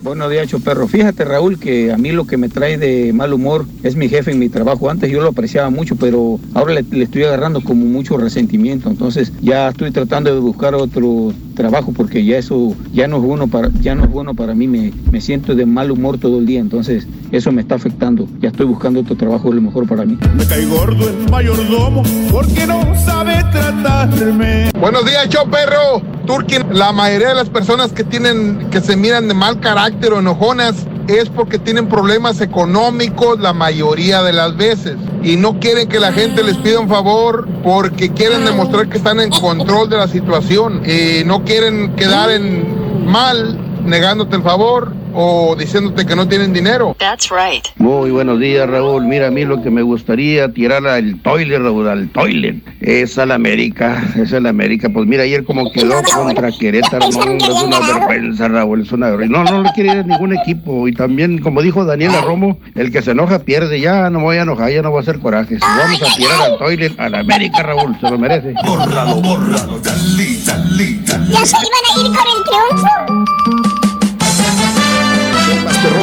[0.00, 0.88] Buenos días, Choperro.
[0.88, 4.30] Fíjate, Raúl, que a mí lo que me trae de mal humor es mi jefe
[4.30, 4.88] en mi trabajo.
[4.88, 8.88] Antes yo lo apreciaba mucho, pero ahora le, le estoy agarrando como mucho resentimiento.
[8.88, 13.48] Entonces ya estoy tratando de buscar otro trabajo porque ya eso ya no es bueno
[13.48, 14.66] para, ya no es bueno para mí.
[14.66, 16.60] Me, me siento de mal humor todo el día.
[16.60, 18.28] Entonces eso me está afectando.
[18.40, 20.18] Ya estoy buscando otro trabajo lo mejor para mí.
[20.34, 24.70] Me cae gordo el mayordomo porque no sabe tratarme.
[24.78, 26.02] Buenos días, yo perro.
[26.26, 30.20] Turki, la mayoría de las personas que tienen, que se miran de mal carácter o
[30.20, 35.98] enojonas es porque tienen problemas económicos la mayoría de las veces y no quieren que
[35.98, 40.06] la gente les pida un favor porque quieren demostrar que están en control de la
[40.06, 40.82] situación.
[40.84, 46.96] Y no quieren quedar en mal negándote el favor o diciéndote que no tienen dinero.
[46.98, 47.64] That's right.
[47.76, 49.04] Muy buenos días, Raúl.
[49.06, 52.56] Mira, a mí lo que me gustaría tirar al toilet, Raúl, al toilet.
[52.80, 54.88] Es al América, es al América.
[54.92, 59.44] Pues mira, ayer como quedó contra Querétaro, no, es una vergüenza, Raúl, es una vergüenza.
[59.44, 60.88] No, no le quiere ir a ningún equipo.
[60.88, 63.80] Y también, como dijo Daniela Romo, el que se enoja pierde.
[63.80, 65.60] Ya no me voy a enojar, ya no voy a hacer corajes.
[65.60, 68.54] Vamos a tirar al toilet, al América, Raúl, se lo merece.
[68.64, 71.32] Bórralo, bórralo, dale, dale, dale.
[71.32, 73.33] ¿Ya se iban a ir con el triunfo?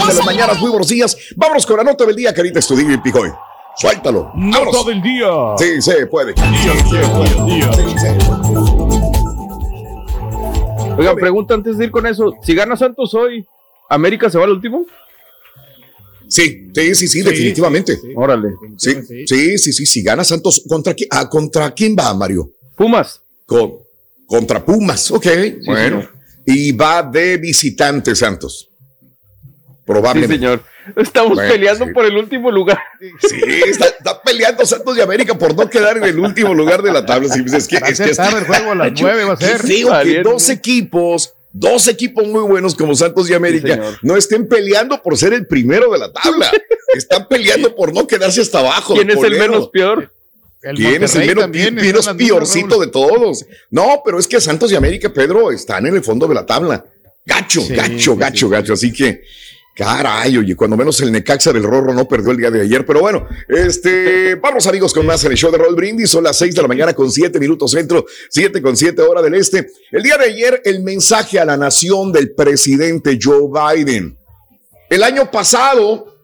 [0.08, 1.16] De las mañanas, muy buenos días.
[1.36, 3.30] Vámonos con la nota del día, carita Estudillo y Picoy.
[3.78, 4.32] Suéltalo.
[4.36, 4.86] Nota Vámonos.
[4.86, 5.28] del día.
[5.58, 6.34] Sí, se puede.
[10.98, 12.34] Oiga, pregunta antes de ir con eso.
[12.44, 13.46] Si gana Santos hoy,
[13.90, 14.86] ¿América se va al último?
[16.28, 18.00] Sí, sí, sí, sí, definitivamente.
[18.16, 18.50] Órale.
[18.78, 18.96] Sí,
[19.28, 22.50] sí, sí, sí, si gana Santos, ¿contra quién, ah, ¿contra quién va, Mario?
[22.76, 23.22] Pumas.
[23.46, 23.74] Con,
[24.26, 25.28] contra Pumas, ok,
[25.66, 26.08] bueno.
[26.46, 28.71] Y va de visitante Santos.
[29.92, 30.36] Probablemente.
[30.36, 30.64] Sí, señor.
[30.96, 31.92] Estamos Bueno, peleando sí.
[31.94, 32.80] por el último lugar.
[33.00, 36.92] Sí, está, está peleando Santos y América por no quedar en el último lugar de
[36.92, 37.34] la tabla.
[37.34, 39.38] Sí, pues es que, Va es que tarde el juego, a las nueve va a
[39.38, 39.60] ser.
[39.62, 45.02] feo que dos equipos, dos equipos muy buenos como Santos y América, no estén peleando
[45.02, 46.52] por ser el primero de la tabla.
[46.94, 48.96] Están peleando por no quedarse hasta abajo.
[48.96, 50.12] ¿Quién es el menos peor?
[50.62, 53.46] El ¿Quién es el menos, menos piorcito de todos?
[53.70, 56.84] No, pero es que Santos y América, Pedro, están en el fondo de la tabla.
[57.26, 58.74] Gacho, Sí, gacho, sí, gacho, gacho.
[58.74, 59.24] Así que,
[59.82, 63.00] Caray, oye, cuando menos el Necaxa del Rorro no perdió el día de ayer, pero
[63.00, 66.54] bueno, este, vamos amigos con más en el show de Roll Brindis, son las 6
[66.54, 69.72] de la mañana con 7 minutos centro, 7 con 7 hora del este.
[69.90, 74.16] El día de ayer, el mensaje a la nación del presidente Joe Biden.
[74.88, 76.16] El año pasado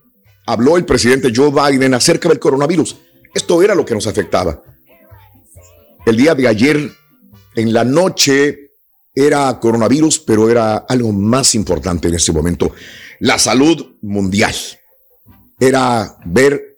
[0.46, 2.96] habló el presidente Joe Biden acerca del coronavirus.
[3.34, 4.62] Esto era lo que nos afectaba.
[6.06, 6.92] El día de ayer,
[7.56, 8.67] en la noche,
[9.18, 12.72] era coronavirus, pero era algo más importante en ese momento
[13.20, 14.54] la salud mundial.
[15.60, 16.78] Era ver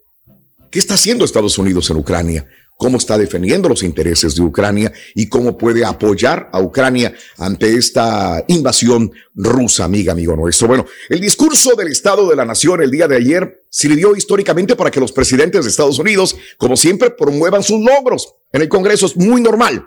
[0.72, 2.48] qué está haciendo Estados Unidos en Ucrania,
[2.78, 8.42] cómo está defendiendo los intereses de Ucrania y cómo puede apoyar a Ucrania ante esta
[8.48, 10.70] invasión rusa, amiga, amigo nuestro.
[10.70, 14.92] Bueno, el discurso del Estado de la Nación el día de ayer sirvió históricamente para
[14.92, 18.34] que los presidentes de Estados Unidos, como siempre, promuevan sus logros.
[18.54, 19.86] En el Congreso es muy normal.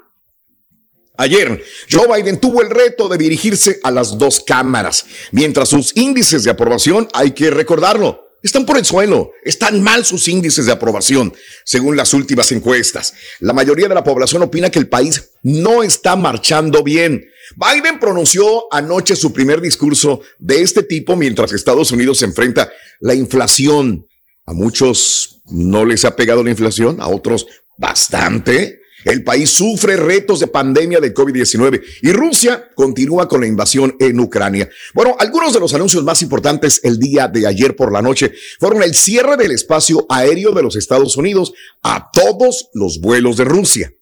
[1.22, 6.42] Ayer, Joe Biden tuvo el reto de dirigirse a las dos cámaras, mientras sus índices
[6.42, 11.32] de aprobación, hay que recordarlo, están por el suelo, están mal sus índices de aprobación,
[11.64, 13.14] según las últimas encuestas.
[13.38, 17.24] La mayoría de la población opina que el país no está marchando bien.
[17.54, 24.08] Biden pronunció anoche su primer discurso de este tipo mientras Estados Unidos enfrenta la inflación.
[24.44, 27.46] A muchos no les ha pegado la inflación, a otros
[27.78, 28.81] bastante.
[29.04, 34.20] El país sufre retos de pandemia de COVID-19 y Rusia continúa con la invasión en
[34.20, 34.68] Ucrania.
[34.94, 38.82] Bueno, algunos de los anuncios más importantes el día de ayer por la noche fueron
[38.82, 43.92] el cierre del espacio aéreo de los Estados Unidos a todos los vuelos de Rusia.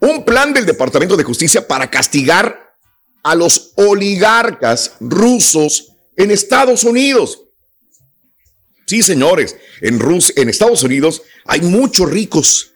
[0.00, 2.74] Un plan del Departamento de Justicia para castigar
[3.22, 7.42] a los oligarcas rusos en Estados Unidos.
[8.86, 12.72] Sí, señores, en, Rus en Estados Unidos hay muchos ricos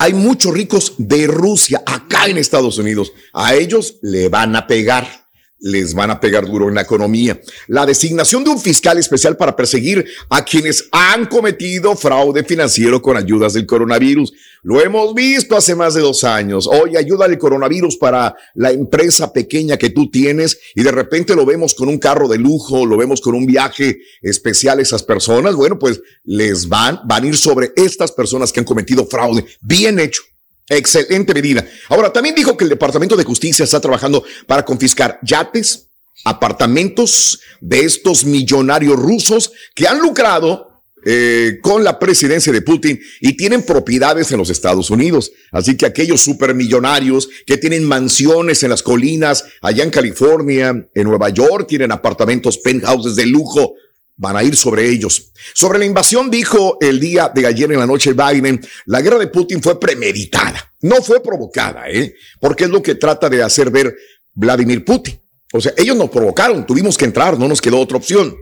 [0.00, 3.12] hay muchos ricos de Rusia acá en Estados Unidos.
[3.34, 5.19] A ellos le van a pegar
[5.60, 7.40] les van a pegar duro en la economía.
[7.68, 13.16] La designación de un fiscal especial para perseguir a quienes han cometido fraude financiero con
[13.16, 14.32] ayudas del coronavirus.
[14.62, 16.66] Lo hemos visto hace más de dos años.
[16.66, 21.46] Hoy ayuda del coronavirus para la empresa pequeña que tú tienes y de repente lo
[21.46, 25.54] vemos con un carro de lujo, lo vemos con un viaje especial esas personas.
[25.54, 29.44] Bueno, pues les van, van a ir sobre estas personas que han cometido fraude.
[29.60, 30.22] Bien hecho.
[30.70, 31.66] Excelente medida.
[31.88, 35.88] Ahora, también dijo que el Departamento de Justicia está trabajando para confiscar yates,
[36.24, 40.70] apartamentos de estos millonarios rusos que han lucrado
[41.04, 45.32] eh, con la presidencia de Putin y tienen propiedades en los Estados Unidos.
[45.50, 51.30] Así que aquellos supermillonarios que tienen mansiones en las colinas allá en California, en Nueva
[51.30, 53.74] York, tienen apartamentos, penthouses de lujo,
[54.20, 55.32] van a ir sobre ellos.
[55.54, 59.28] Sobre la invasión dijo el día de ayer en la noche Biden, la guerra de
[59.28, 62.14] Putin fue premeditada, no fue provocada, ¿eh?
[62.38, 63.96] Porque es lo que trata de hacer ver
[64.34, 65.18] Vladimir Putin.
[65.52, 68.36] O sea, ellos nos provocaron, tuvimos que entrar, no nos quedó otra opción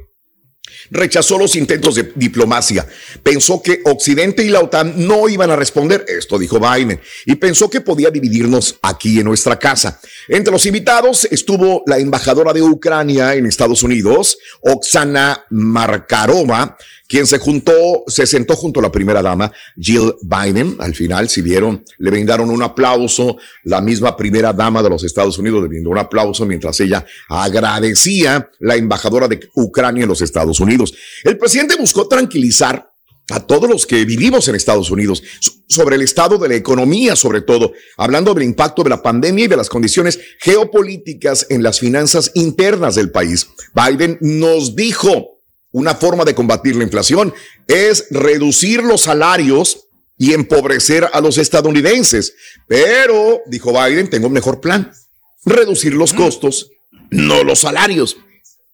[0.91, 2.87] rechazó los intentos de diplomacia.
[3.23, 7.69] Pensó que Occidente y la OTAN no iban a responder, esto dijo Biden, y pensó
[7.71, 10.01] que podía dividirnos aquí en nuestra casa.
[10.29, 16.77] Entre los invitados estuvo la embajadora de Ucrania en Estados Unidos, Oksana Markarova,
[17.09, 20.77] quien se juntó, se sentó junto a la primera dama, Jill Biden.
[20.79, 23.39] Al final, si vieron, le brindaron un aplauso.
[23.65, 28.51] La misma primera dama de los Estados Unidos le brindó un aplauso mientras ella agradecía
[28.61, 30.95] la embajadora de Ucrania en los Estados Unidos.
[31.25, 32.93] El presidente buscó tranquilizar
[33.31, 35.23] a todos los que vivimos en Estados Unidos
[35.69, 39.49] sobre el estado de la economía, sobre todo, hablando del impacto de la pandemia y
[39.49, 43.49] de las condiciones geopolíticas en las finanzas internas del país.
[43.75, 45.38] Biden nos dijo,
[45.79, 47.33] una forma de combatir la inflación
[47.69, 49.87] es reducir los salarios
[50.19, 52.35] y empobrecer a los estadounidenses.
[52.67, 54.93] Pero, dijo Biden, tengo un mejor plan.
[55.45, 56.73] Reducir los costos,
[57.11, 58.17] no los salarios.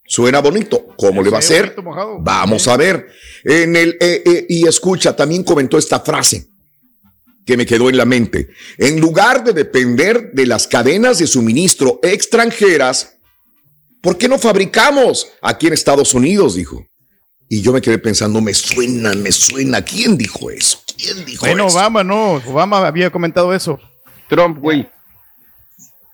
[0.07, 0.87] Suena bonito.
[0.97, 1.77] ¿Cómo le va a hacer?
[2.21, 3.09] Vamos a ver.
[3.45, 6.47] En el, eh, eh, y escucha, también comentó esta frase
[7.45, 8.49] que me quedó en la mente.
[8.79, 13.15] En lugar de depender de las cadenas de suministro extranjeras,
[14.05, 16.57] ¿Por qué no fabricamos aquí en Estados Unidos?
[16.57, 16.87] Dijo.
[17.55, 19.81] Y yo me quedé pensando, me suena, me suena.
[19.81, 20.81] ¿Quién dijo eso?
[20.97, 21.77] ¿Quién dijo bueno, eso?
[21.77, 23.79] Obama no, Obama había comentado eso.
[24.29, 24.91] Trump, güey.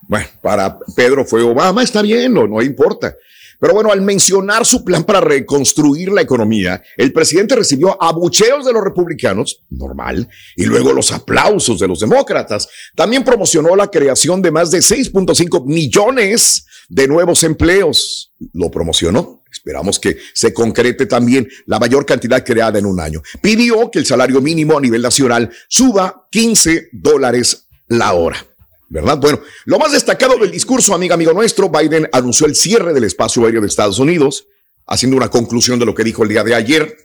[0.03, 3.15] Bueno, para Pedro fue Obama, está bien, no, no importa.
[3.61, 8.73] Pero bueno, al mencionar su plan para reconstruir la economía, el presidente recibió abucheos de
[8.73, 12.69] los republicanos, normal, y luego los aplausos de los demócratas.
[12.97, 18.33] También promocionó la creación de más de 6.5 millones de nuevos empleos.
[18.55, 19.43] Lo promocionó.
[19.53, 23.21] Esperamos que se concrete también la mayor cantidad creada en un año.
[23.43, 28.50] Pidió que el salario mínimo a nivel nacional suba 15 dólares la hora.
[28.91, 29.19] ¿Verdad?
[29.19, 33.45] Bueno, lo más destacado del discurso, amiga, amigo nuestro, Biden anunció el cierre del espacio
[33.47, 34.47] aéreo de Estados Unidos
[34.87, 36.97] haciendo una conclusión de lo que dijo el día de ayer.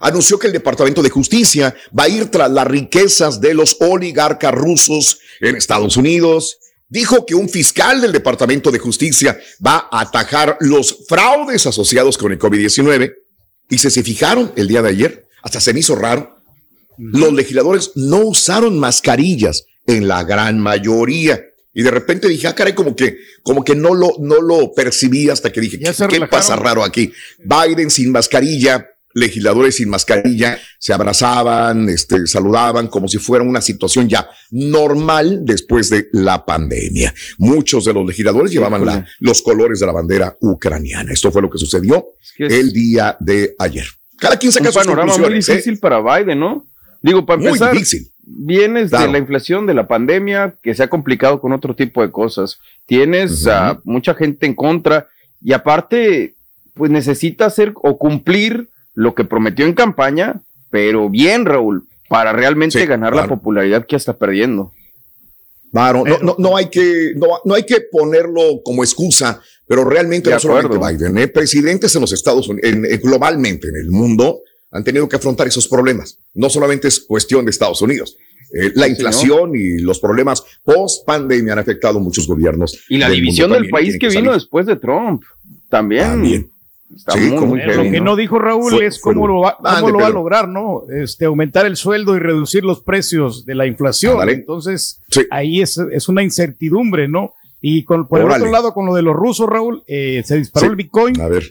[0.00, 4.52] Anunció que el Departamento de Justicia va a ir tras las riquezas de los oligarcas
[4.52, 6.58] rusos en Estados Unidos.
[6.88, 12.30] Dijo que un fiscal del Departamento de Justicia va a atajar los fraudes asociados con
[12.30, 13.14] el COVID-19.
[13.70, 16.36] Y si se fijaron el día de ayer, hasta se me hizo raro,
[16.98, 21.40] los legisladores no usaron mascarillas en la gran mayoría.
[21.74, 25.28] Y de repente dije, ah, caray, como que, como que no lo, no lo percibí
[25.28, 27.12] hasta que dije, ¿qué, qué pasa raro aquí?
[27.44, 34.08] Biden sin mascarilla, legisladores sin mascarilla, se abrazaban, este, saludaban como si fuera una situación
[34.08, 37.14] ya normal después de la pandemia.
[37.38, 41.12] Muchos de los legisladores llevaban la- los colores de la bandera ucraniana.
[41.12, 42.06] Esto fue lo que sucedió
[42.36, 43.86] que el día de ayer.
[44.18, 45.32] Cada quien saca un sus panorama muy.
[45.32, 45.36] ¿eh?
[45.36, 46.66] difícil para Biden, ¿no?
[47.06, 48.08] Digo, para Muy empezar, difícil.
[48.24, 49.06] vienes Claro.
[49.06, 52.58] de la inflación, de la pandemia, que se ha complicado con otro tipo de cosas.
[52.86, 55.08] Tienes a mucha gente en contra
[55.40, 56.34] y aparte,
[56.74, 62.84] pues necesita hacer o cumplir lo que prometió en campaña, pero bien, Raúl, para realmente
[62.86, 64.72] ganar la popularidad que está perdiendo.
[65.72, 70.30] Claro, no, no, no hay que, no, no hay que ponerlo como excusa, pero realmente
[70.30, 70.98] De no solamente acuerdo.
[70.98, 71.28] Biden, ¿eh?
[71.28, 74.40] presidentes en los Estados Unidos, en- en- globalmente en el mundo,
[74.70, 76.18] han tenido que afrontar esos problemas.
[76.34, 78.16] No solamente es cuestión de Estados Unidos.
[78.54, 82.84] Eh, la Sí, inflación y los problemas post pandemia han afectado a muchos gobiernos.
[82.88, 84.40] Y la del división del también, país tienen que vino salir.
[84.42, 85.22] después de Trump.
[85.68, 86.48] También.
[86.94, 89.68] Está Sí, muy, como- Lo que no dijo Raúl Fue- es cómo, lo va, cómo
[89.68, 90.82] Ande, lo va a lograr, ¿no?
[90.88, 94.12] Este, aumentar el sueldo y reducir los precios de la inflación.
[94.12, 94.32] Ándale.
[94.34, 95.00] Entonces,
[95.30, 97.34] ahí es, es una incertidumbre, ¿no?
[97.60, 100.66] Y con, por el otro lado, con lo de los rusos, Raúl, eh, se disparó
[100.66, 100.70] Sí.
[100.70, 101.20] el Bitcoin.
[101.20, 101.42] A ver.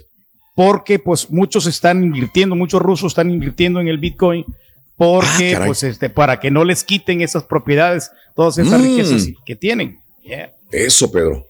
[0.56, 4.46] Porque, pues, muchos están invirtiendo, muchos rusos están invirtiendo en el Bitcoin.
[4.96, 8.84] Porque, Ah, pues, este, para que no les quiten esas propiedades, todas esas Mm.
[8.84, 10.00] riquezas que tienen.
[10.24, 10.54] Yeah.
[10.72, 11.46] Eso, Pedro.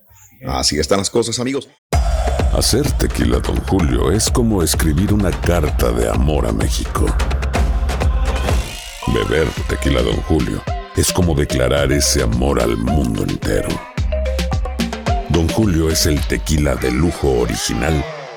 [0.48, 1.70] Así están las cosas, amigos.
[2.54, 7.06] Hacer tequila, Don Julio, es como escribir una carta de amor a México.
[9.14, 10.62] Beber tequila, Don Julio,
[10.96, 13.70] es como declarar ese amor al mundo entero.
[15.30, 18.04] Don Julio es el tequila de lujo original,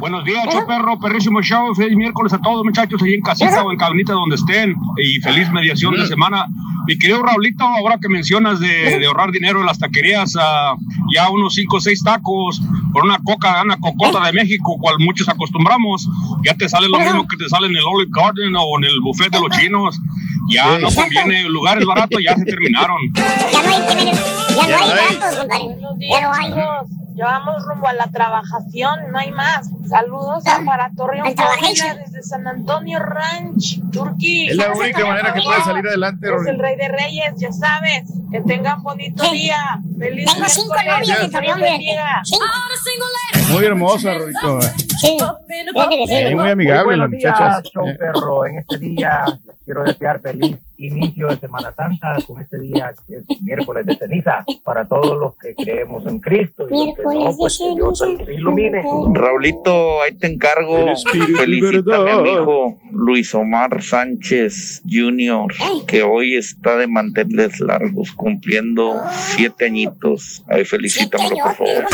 [0.00, 1.74] Buenos días, show perro, perrísimo show.
[1.74, 4.74] Feliz miércoles a todos, muchachos, ahí en casita o en cabinita donde estén.
[4.96, 6.46] Y feliz mediación de semana.
[6.86, 10.74] Mi querido Raulito, ahora que mencionas de, de ahorrar dinero en las taquerías, ah,
[11.14, 12.62] ya unos 5 o 6 tacos
[12.94, 16.08] por una coca, una cocota de México, cual muchos acostumbramos,
[16.44, 19.00] ya te sale lo mismo que te sale en el Olive Garden o en el
[19.02, 20.00] buffet de los chinos.
[20.48, 22.96] Ya no conviene, lugares baratos ya se terminaron.
[24.50, 25.76] Ya no hay datos, compadre.
[26.00, 26.99] Ya no hay.
[27.14, 29.68] Ya vamos rumbo a la trabajación, no hay más.
[29.88, 34.48] Saludos a para Torreón, desde San Antonio Ranch, Turquí.
[34.48, 38.04] Es la única manera que puede salir adelante, Es el rey de reyes, ya sabes.
[38.30, 39.80] Que tengan bonito día.
[39.98, 41.60] Feliz Tengo cinco novias de Torreón.
[43.52, 44.62] Muy hermosa, Rolito.
[44.62, 46.34] Sí, sí.
[46.34, 47.90] Muy amigable la buenos días, muchacha.
[47.90, 47.96] Eh.
[47.98, 48.46] perro.
[48.46, 53.16] En este día les quiero desear feliz inicio de Semana Santa con este día que
[53.16, 57.36] es miércoles de ceniza para todos los que creemos en Cristo y los que no,
[57.36, 58.82] pues que Dios ilumine.
[59.14, 60.94] Raulito, ahí te encargo.
[61.36, 65.52] Felicítame a mi hijo Luis Omar Sánchez Jr.,
[65.86, 70.42] que hoy está de manteles largos, cumpliendo siete añitos.
[70.48, 71.84] Ahí felicítamelo, por favor.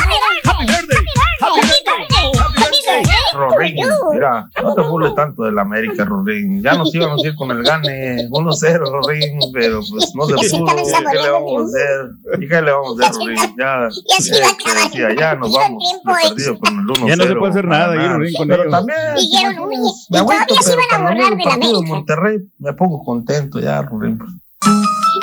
[3.36, 3.76] Rorín,
[4.12, 6.62] mira, no te burles tanto del América, Rorín.
[6.62, 10.66] Ya nos íbamos a ir con el gane 1-0, Rorín, pero pues no se pudo.
[10.66, 12.40] ¿Qué le vamos a hacer?
[12.42, 13.56] ¿Y qué le vamos a hacer, Rorín?
[13.58, 17.08] Ya, eh, decía, ya nos vamos perdido con el 1-0.
[17.08, 18.08] Ya no se puede hacer nada ahí.
[18.08, 18.72] Rorín, con Pero ellos.
[18.72, 21.52] también, Dijeron, oye, y me agüito, todavía se pero van a de la partido de
[21.54, 21.86] América.
[21.94, 24.18] Monterrey me pongo contento ya, Rorín.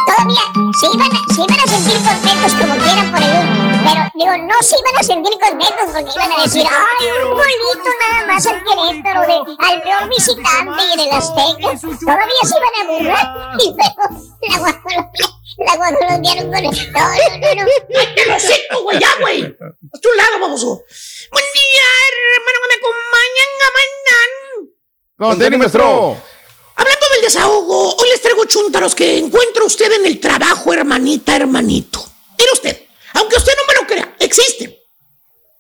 [0.06, 0.44] Todavía
[0.80, 4.62] se iban, a, se iban a sentir contentos como quieran por el pero digo, no
[4.62, 8.64] se iban a sentir contentos porque iban a decir, ay, un golito nada más al
[8.64, 11.70] Querétaro, de, al peor visitante y en el Azteca.
[12.00, 13.26] Todavía se iban a burlar
[13.60, 14.04] y luego
[14.48, 15.28] la guajolotía,
[15.58, 18.16] la guajolotía no pone, no, no, no, no.
[18.16, 19.44] ¡Te lo seco, güey, ya, güey!
[19.44, 20.84] A tu lado, baboso.
[21.32, 21.84] Buen día,
[22.36, 24.44] hermano, que me acompañan a mañana.
[25.58, 25.94] Maestro.
[26.08, 26.33] Hablando del
[27.24, 32.06] desahogo, hoy les traigo chúntaros que encuentra usted en el trabajo, hermanita, hermanito.
[32.38, 34.76] Mire usted, aunque usted no me lo crea, existen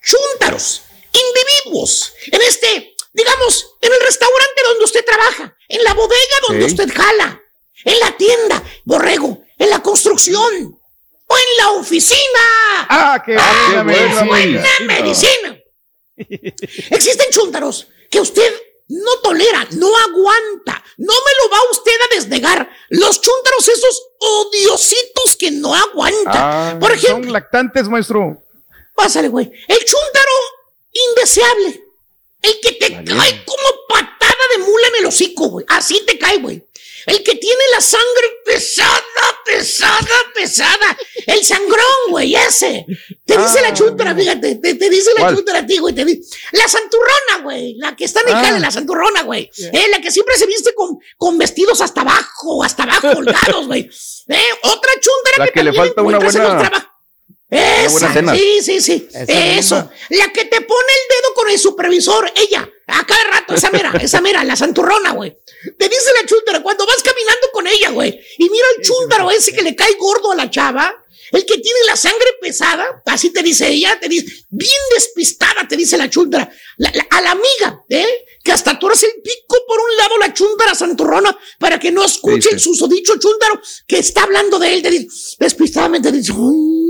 [0.01, 0.82] chúntaros,
[1.14, 6.89] individuos, en este, digamos, en el restaurante donde usted trabaja, en la bodega donde usted
[6.93, 7.41] jala,
[7.86, 10.80] en la tienda, borrego, en la construcción
[11.28, 12.39] o en la oficina.
[12.89, 14.26] Ah, qué buena medicina.
[14.26, 15.59] buena medicina.
[16.89, 18.53] Existen chúntaros que usted
[18.88, 20.84] no tolera, no aguanta.
[20.97, 22.69] No me lo va usted a desnegar.
[22.89, 26.77] Los chúntaros, esos odiositos que no aguanta.
[26.79, 28.43] Por ejemplo, Son lactantes, maestro.
[28.95, 29.51] pásale, güey.
[29.67, 30.31] El chúntaro
[30.91, 31.84] indeseable.
[32.41, 35.65] El que te cae como patada de mula en el hocico, güey.
[35.69, 36.63] Así te cae, güey.
[37.06, 39.01] El que tiene la sangre pesada,
[39.45, 40.97] pesada, pesada.
[41.28, 42.86] El sangrón, güey, ese.
[43.26, 44.56] Te dice la chúntara, fíjate.
[44.56, 45.93] Te, te dice la chúntara a ti, güey.
[45.93, 47.76] te dice- La santurrona, güey.
[47.76, 48.43] La que está en el Ah.
[48.43, 49.49] jale, la santurrona, güey.
[49.58, 53.89] Eh, la que siempre se viste con, con vestidos hasta abajo, hasta abajo, holgados, güey.
[54.28, 56.89] Eh, otra chúntara La que, que le falta una buena-
[57.49, 59.08] Esa, sí, sí, sí.
[59.14, 59.22] Esa
[59.58, 59.76] Eso.
[59.76, 59.91] misma.
[60.10, 62.68] La que te pone el dedo con el supervisor, ella.
[62.88, 65.31] A cada rato, esa mera, esa mera, la santurrona, güey.
[65.77, 68.19] Te dice la chúntara cuando vas caminando con ella, güey.
[68.38, 70.93] Y mira el chúntaro ese que le cae gordo a la chava.
[71.31, 75.75] El que tiene la sangre pesada, así te dice ella, te dice, bien despistada, te
[75.75, 76.51] dice la chúntara.
[76.77, 78.25] La- la- a la amiga, ¿eh?
[78.43, 82.49] Que hasta torce el pico por un lado la chúntara santurrona para que no escuche
[82.51, 84.81] el susodicho chúntaro que está hablando de él.
[84.84, 86.82] Te dice, despistadamente, te dice, "Ay,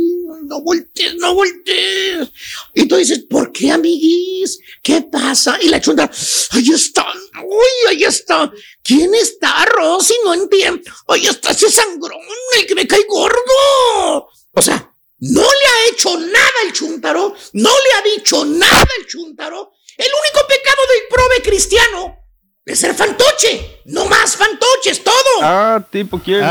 [0.53, 2.29] no voltees, no voltees.
[2.75, 4.59] Y tú dices, ¿por qué, amiguis?
[4.83, 5.57] ¿Qué pasa?
[5.61, 6.09] Y la chunda,
[6.51, 7.05] ahí está,
[7.43, 8.51] uy, ahí está.
[8.83, 10.13] ¿Quién está, Rosy?
[10.23, 10.91] No entiendo.
[11.07, 12.21] Ahí está ese sangrón,
[12.59, 14.29] el que me cae gordo.
[14.53, 19.07] O sea, no le ha hecho nada el chúntaro, no le ha dicho nada el
[19.07, 19.73] chúntaro.
[19.97, 22.17] El único pecado del prove cristiano
[22.65, 23.81] es ser fantoche.
[23.85, 25.41] No más fantoches, todo.
[25.41, 26.43] Ah, tipo, ¿quién?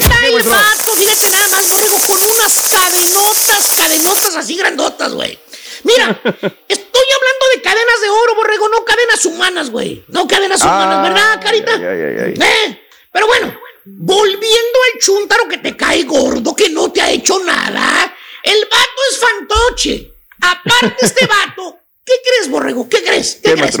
[0.00, 5.38] Anda el vato, fíjate nada más, borrego, con unas cadenotas, cadenotas así grandotas, güey.
[5.84, 10.04] Mira, estoy hablando de cadenas de oro, borrego, no cadenas humanas, güey.
[10.08, 11.74] No cadenas humanas, ¿verdad, carita?
[11.74, 12.48] Ay, ay, ay, ay.
[12.68, 12.82] Eh,
[13.12, 18.14] pero bueno, volviendo al chúntaro que te cae gordo, que no te ha hecho nada,
[18.42, 20.12] el vato es fantoche.
[20.40, 22.88] Aparte este vato, ¿qué crees, borrego?
[22.88, 23.36] ¿Qué crees?
[23.42, 23.76] ¿Qué, ¿Qué, crees?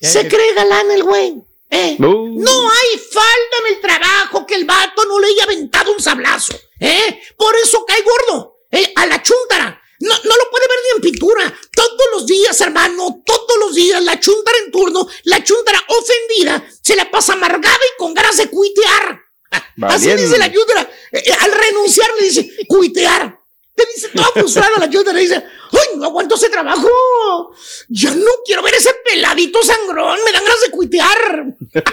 [0.00, 1.34] Se cree galán el güey.
[1.70, 2.26] Eh, No.
[2.28, 6.54] no hay falta en el trabajo que el vato no le haya aventado un sablazo.
[6.80, 7.20] ¿eh?
[7.36, 8.54] Por eso cae gordo.
[8.72, 9.80] eh, a la chúntara.
[10.00, 11.58] No, no lo puede ver ni en pintura.
[11.74, 16.94] Todos los días, hermano, todos los días, la chúntara en turno, la chúntara ofendida, se
[16.96, 19.20] la pasa amargada y con ganas de cuitear.
[19.82, 20.82] Así dice la chúntara.
[21.12, 23.38] Eh, eh, al renunciar le dice, cuitear.
[23.74, 25.42] Te dice toda frustrada la chúntara, le dice,
[25.80, 26.88] ¡ay, no aguanto ese trabajo!
[27.88, 31.44] Ya no quiero ver ese peladito sangrón, me dan ganas de cuitear.
[31.72, 31.84] ¿Cierto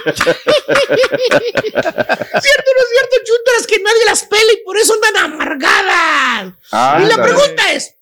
[2.69, 6.53] o no es cierto, chúntaras, que nadie las pela y por eso andan amargadas?
[7.01, 7.95] y la pregunta es,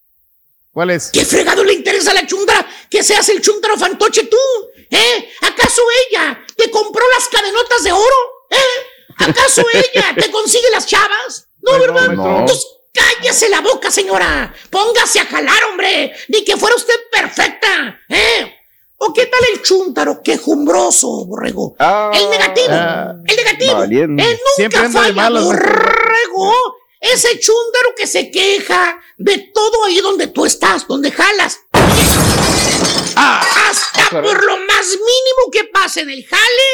[0.72, 1.10] ¿Cuál es?
[1.12, 4.38] ¿Qué fregado le interesa a la chúntara que seas el chúntaro fantoche tú?
[4.90, 5.30] ¿Eh?
[5.42, 8.48] ¿Acaso ella te compró las cadenotas de oro?
[8.50, 8.56] ¿Eh?
[9.18, 11.48] ¿Acaso ella te consigue las chavas?
[11.62, 12.08] No, ¿verdad?
[12.08, 12.40] maestro.
[12.40, 14.54] Entonces, cállese la boca, señora.
[14.70, 16.14] Póngase a jalar, hombre.
[16.30, 18.00] Ni que fuera usted perfecta.
[18.10, 18.58] ¿Eh?
[18.98, 21.76] ¿O qué tal el chúntaro quejumbroso, borrego?
[22.14, 22.68] el negativo.
[22.72, 23.16] Ah.
[23.26, 23.74] el negativo.
[23.76, 24.24] valiendo.
[24.24, 26.54] Eh, Siempre nunca falla, borrego.
[27.00, 31.60] Ese chúndaro que se queja de todo ahí donde tú estás, donde jalas.
[33.16, 36.72] Hasta por lo más mínimo que pase en el jale,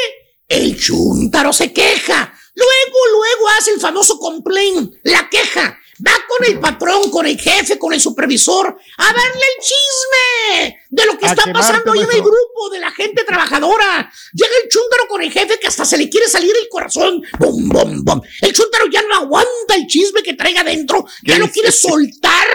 [0.48, 2.34] el chúntaro se queja.
[2.54, 5.78] Luego, luego hace el famoso complaint, la queja.
[6.06, 11.06] Va con el patrón, con el jefe, con el supervisor, a darle el chisme de
[11.06, 14.10] lo que A está pasando ahí en el grupo de la gente trabajadora.
[14.32, 17.22] Llega el chúntaro con el jefe que hasta se le quiere salir el corazón.
[17.38, 18.20] Bum, bum, bum.
[18.40, 22.46] El chúntaro ya no aguanta el chisme que traiga adentro, ya ¿Qué lo quiere soltar.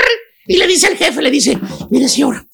[0.46, 1.58] Y le dice al jefe, le dice,
[1.90, 2.46] mire señora,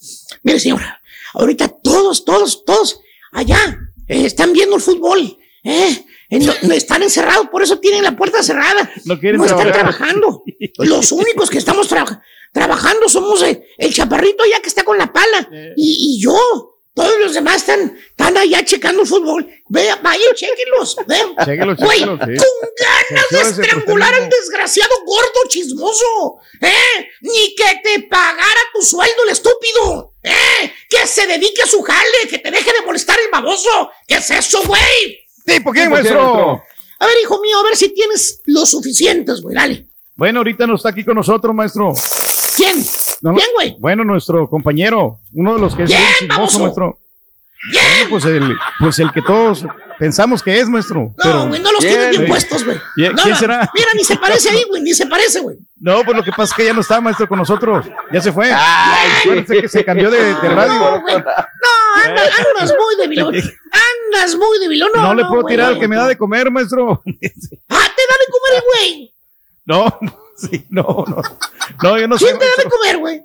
[0.43, 1.01] mire señora,
[1.33, 2.99] ahorita todos, todos, todos
[3.31, 5.37] allá eh, están viendo el fútbol.
[5.63, 6.05] ¿eh?
[6.29, 8.91] Lo- no están encerrados, por eso tienen la puerta cerrada.
[9.05, 9.71] No están trabajar.
[9.73, 10.43] trabajando.
[10.77, 12.21] Los únicos que estamos traba-
[12.53, 15.49] trabajando somos el, el chaparrito ya que está con la pala.
[15.75, 16.75] Y, y yo.
[16.95, 19.47] Todos los demás están, están allá checando fútbol.
[19.69, 20.97] Vea, vayan, chequenlos.
[21.07, 21.33] Vean.
[21.45, 26.39] Chéquenlos, Güey, con ganas de estrangular al desgraciado gordo chismoso.
[26.61, 27.07] ¿Eh?
[27.21, 30.15] Ni que te pagara tu sueldo el estúpido.
[30.23, 30.73] ¿Eh?
[30.89, 33.91] Que se dedique a su jale, que te deje de molestar el baboso.
[34.05, 35.18] ¿Qué es eso, güey?
[35.45, 36.63] ¿Tipo quién, maestro?
[36.99, 39.55] A ver, hijo mío, a ver si tienes lo suficientes, güey.
[39.55, 39.87] Dale.
[40.15, 41.93] Bueno, ahorita no está aquí con nosotros, maestro.
[42.57, 42.77] ¿Quién?
[43.21, 43.37] No, no.
[43.37, 43.75] ¿Quién, güey?
[43.79, 46.99] Bueno, nuestro compañero, uno de los que es ¿Quién, bien chismoso, maestro.
[47.73, 49.65] Bueno, pues el, pues el que todos
[49.97, 51.13] pensamos que es, maestro.
[51.23, 52.27] No, güey, no los tienes bien Sí.
[52.27, 52.77] puestos, güey.
[52.95, 53.69] ¿Quién- No, quién no, será?
[53.73, 55.57] Mira, ni se parece ahí, güey, ni se parece, güey.
[55.79, 57.85] No, pues lo que pasa es que ya no está, maestro, con nosotros.
[58.13, 58.49] Ya se fue.
[59.25, 60.73] Parece que se cambió de, de radio.
[60.79, 61.15] No, güey.
[61.17, 61.21] No,
[62.05, 63.33] anda- andas muy debilón.
[64.13, 64.89] Andas muy debilón.
[64.95, 65.73] No, No, le puedo güey, tirar no.
[65.75, 67.01] al que me da de comer, maestro.
[67.05, 69.13] Ah, te da de comer el güey.
[69.65, 69.99] No,
[70.35, 71.21] sí, no, no.
[71.83, 72.25] No, yo no sé.
[72.25, 73.21] ¿Quién te da de comer, güey?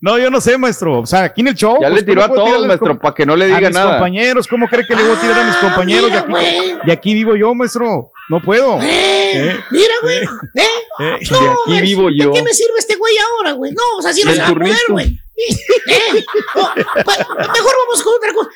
[0.00, 1.00] No, yo no sé, maestro.
[1.00, 1.76] O sea, aquí en el show.
[1.80, 3.72] Ya pues, le tiró ¿cómo a todos, maestro, para que no le a diga mis
[3.72, 3.92] nada.
[3.92, 6.10] compañeros, ¿cómo cree que le voy a tirar a mis compañeros?
[6.10, 6.30] mira, y, aquí,
[6.72, 6.78] güey.
[6.86, 8.10] y aquí vivo yo, maestro.
[8.30, 8.78] No puedo.
[8.80, 10.18] Eh, Eh, Mira, güey.
[10.18, 10.28] ¿Eh?
[11.00, 11.18] eh.
[11.30, 12.32] No, De aquí vivo ¿De yo.
[12.32, 13.72] qué me sirve este güey ahora, güey?
[13.72, 14.92] No, o sea, así no se va a poder, turnito.
[14.92, 15.18] güey.
[15.36, 16.60] Eh, o-
[17.04, 17.18] pa-
[17.52, 18.48] mejor vamos con otra cosa.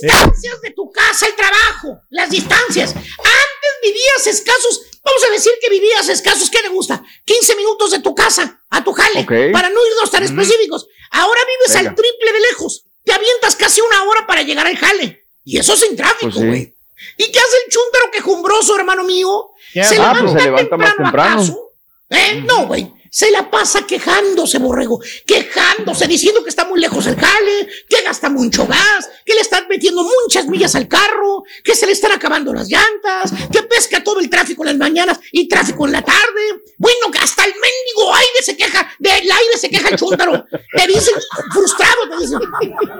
[0.00, 2.00] Distancias de tu casa al trabajo.
[2.10, 2.94] Las distancias.
[2.94, 7.02] Antes vivías escasos, vamos a decir que vivías escasos, ¿qué le gusta?
[7.24, 9.24] 15 minutos de tu casa a tu jale.
[9.52, 10.86] Para no irnos tan específicos.
[11.10, 11.90] Ahora vives Venga.
[11.90, 12.84] al triple de lejos.
[13.04, 15.24] Te avientas casi una hora para llegar al jale.
[15.44, 16.46] Y eso sin tráfico, Pues sí.
[16.46, 16.74] güey.
[17.18, 19.50] ¿Y qué hace el chúntaro quejumbroso, hermano mío?
[19.72, 20.00] ¿Qué Se hace?
[20.00, 21.34] Ah, pues se levanta más temprano.
[21.42, 21.70] ¿acaso?
[22.10, 22.42] ¿Eh?
[22.46, 22.92] No, güey.
[23.10, 25.00] Se la pasa quejándose, borrego.
[25.26, 29.66] Quejándose, diciendo que está muy lejos el jale, que gasta mucho gas, que le están
[29.68, 34.20] metiendo muchas millas al carro, que se le están acabando las llantas, que pesca todo
[34.20, 36.62] el tráfico en las mañanas y tráfico en la tarde.
[36.78, 40.44] Bueno, hasta el mendigo aire se queja, del aire se queja el chúntaro.
[40.50, 41.14] Te dicen,
[41.52, 42.38] frustrado, te dicen.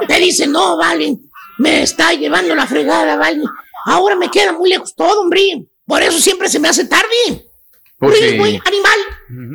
[0.07, 1.17] Te dicen, no, vale,
[1.59, 3.43] me está llevando la fregada, vale.
[3.87, 5.67] Ahora me queda muy lejos todo, hombre.
[5.87, 7.46] Por eso siempre se me hace tarde.
[7.99, 8.37] Pues sí.
[8.37, 9.01] güey, animal,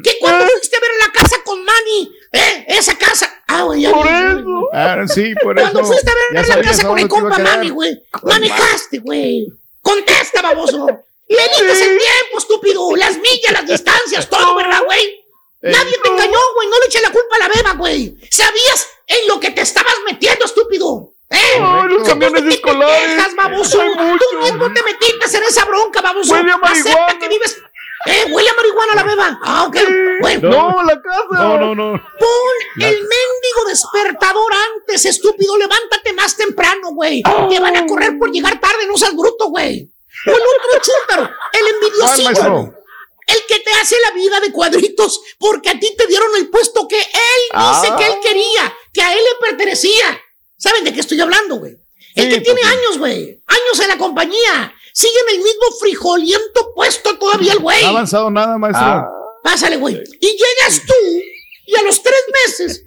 [0.04, 2.12] ¿qué cuando fuiste a ver la casa con Manny?
[2.32, 2.66] ¿Eh?
[2.70, 3.44] Esa casa.
[3.48, 3.92] Ah, güey, ya.
[3.92, 4.70] Por eso.
[4.74, 5.70] Ah, sí, por eso.
[5.70, 7.38] Cuando fuiste a ver Ya la casa con te a compa.
[7.38, 8.02] Manny, güey.
[8.24, 9.48] Manejaste, güey.
[9.82, 10.88] Contesta, baboso.
[11.28, 12.96] Le dices el tiempo, estúpido.
[12.96, 15.24] Las millas, las distancias, todo, ¿verdad, güey?
[15.62, 16.68] Nadie te engañó, güey.
[16.68, 18.18] No le eches la culpa a la beba, güey.
[18.30, 21.14] Sabías en lo que te estabas metiendo, estúpido.
[21.30, 21.38] ¿Eh?
[21.62, 23.16] Ay, los camiones te escolares.
[23.16, 23.80] quejas, baboso.
[23.80, 26.36] Hay Tú mismo te metiste en esa bronca, baboso.
[26.36, 27.58] Acepta que vives.
[28.06, 29.39] Eh, huele a marihuana la beba.
[29.43, 29.78] Ah, ok.
[30.22, 30.49] Bueno.
[30.49, 31.28] No, la casa.
[31.32, 31.91] No, no, no.
[31.93, 35.58] Pon el mendigo despertador antes, estúpido.
[35.58, 37.22] Levántate más temprano, güey.
[37.49, 39.91] Te van a correr por llegar tarde, no seas bruto, güey.
[40.28, 41.24] O el otro chúntaro,
[41.54, 41.74] el ¿Cuál,
[42.20, 42.74] envidiosillo.
[43.28, 46.88] El que te hace la vida de cuadritos porque a ti te dieron el puesto
[46.88, 47.95] que él dice Ah.
[47.97, 50.20] que él quería, que a él le pertenecía.
[50.58, 51.78] ¿Saben de qué estoy hablando, güey?
[52.16, 52.68] El Sí, que tiene sí.
[52.68, 53.41] años, güey.
[53.47, 54.76] Años en la compañía.
[54.94, 57.82] Sigue en el mismo frijoliento puesto todavía el güey.
[57.82, 58.86] No ha avanzado nada, maestro.
[58.86, 59.08] Ah.
[59.44, 60.02] Pásale, güey.
[60.20, 60.94] Y llegas tú
[61.66, 62.84] y a los tres meses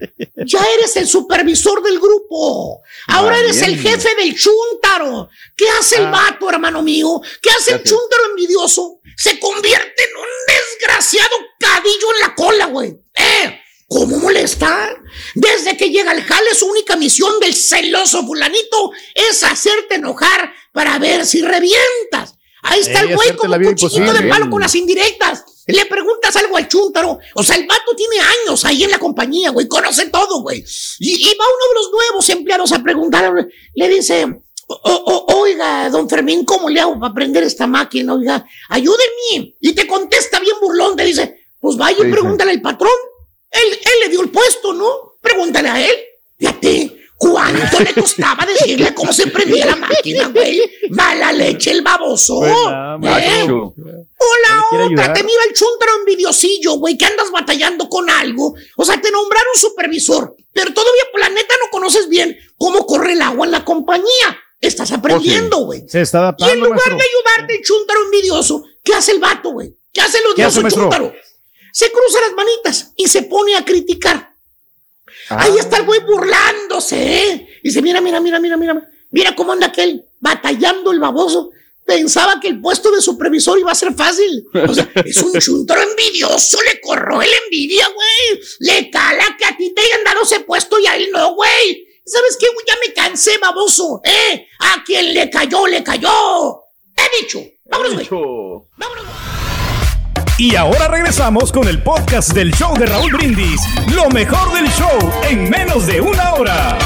[0.46, 2.82] ya eres el supervisor del grupo.
[3.08, 5.28] Ahora eres el jefe del chúntaro.
[5.56, 6.10] ¿Qué hace el Ah.
[6.10, 7.20] vato, hermano mío?
[7.40, 7.88] ¿Qué hace el hace?
[7.88, 9.00] chúntaro envidioso?
[9.16, 12.90] Se convierte en un desgraciado cadillo en la cola, güey.
[13.14, 13.60] ¿Eh?
[13.94, 14.90] ¿Cómo molesta?
[15.36, 20.98] Desde que llega al jale, su única misión del celoso fulanito es hacerte enojar para
[20.98, 22.34] ver si revientas.
[22.62, 25.44] Ahí está Ey, el güey como vida cuchillito de palo con las indirectas.
[25.68, 27.18] Le preguntas algo al chúntaro.
[27.36, 29.68] O sea, el vato tiene años ahí en la compañía, güey.
[29.68, 30.64] Conoce todo, güey.
[30.98, 33.32] Y, y va uno de los nuevos empleados a preguntar.
[33.74, 34.24] Le dice,
[34.66, 38.14] "O- o- oiga, don Fermín, ¿cómo le hago para aprender esta máquina?
[38.14, 39.54] Oiga, ayúdenme.
[39.60, 40.96] Y te contesta bien burlón.
[40.96, 42.90] Te dice, pues vaya y pregúntale al patrón.
[43.54, 45.14] Él, él le dio el puesto, ¿no?
[45.20, 45.96] Pregúntale a él.
[46.38, 50.60] Fíjate, ¿cuánto le costaba decirle cómo se prendía la máquina, güey?
[50.90, 52.40] Mala leche el baboso.
[52.40, 53.46] Pues nada, ¿Eh?
[53.50, 53.72] O
[54.48, 58.54] la otra, te mira el chúntaro envidiosillo, güey, que andas batallando con algo.
[58.76, 63.22] O sea, te nombraron supervisor, pero todavía, la neta, no conoces bien cómo corre el
[63.22, 64.38] agua en la compañía.
[64.60, 65.84] Estás aprendiendo, güey.
[65.88, 66.96] Se está Y en adaptando, lugar maestro.
[66.96, 69.74] de ayudarte el chúntaro envidioso, ¿qué hace el vato, güey?
[69.92, 71.12] ¿Qué hace el ¿Qué hace, odioso chúntaro?
[71.74, 74.32] Se cruza las manitas y se pone a criticar.
[75.28, 75.42] Ah.
[75.42, 77.48] Ahí está el güey burlándose, ¿eh?
[77.64, 78.90] Y dice, mira, mira, mira, mira, mira.
[79.10, 81.50] Mira cómo anda aquel batallando el baboso.
[81.84, 84.46] Pensaba que el puesto de supervisor iba a ser fácil.
[84.68, 88.40] O sea, es un chuntaro envidioso, le corroe la envidia, güey.
[88.60, 91.88] Le cala que a ti te hayan dado ese puesto y a él no, güey.
[92.06, 92.66] ¿Sabes qué, güey?
[92.68, 94.46] Ya me cansé, baboso, ¿eh?
[94.60, 96.62] A quien le cayó, le cayó.
[96.96, 97.42] He dicho.
[97.64, 98.04] Vámonos, güey.
[98.04, 99.33] Macho.
[100.36, 103.60] Y ahora regresamos con el podcast del show de Raúl Brindis.
[103.94, 104.98] Lo mejor del show
[105.30, 106.76] en menos de una hora.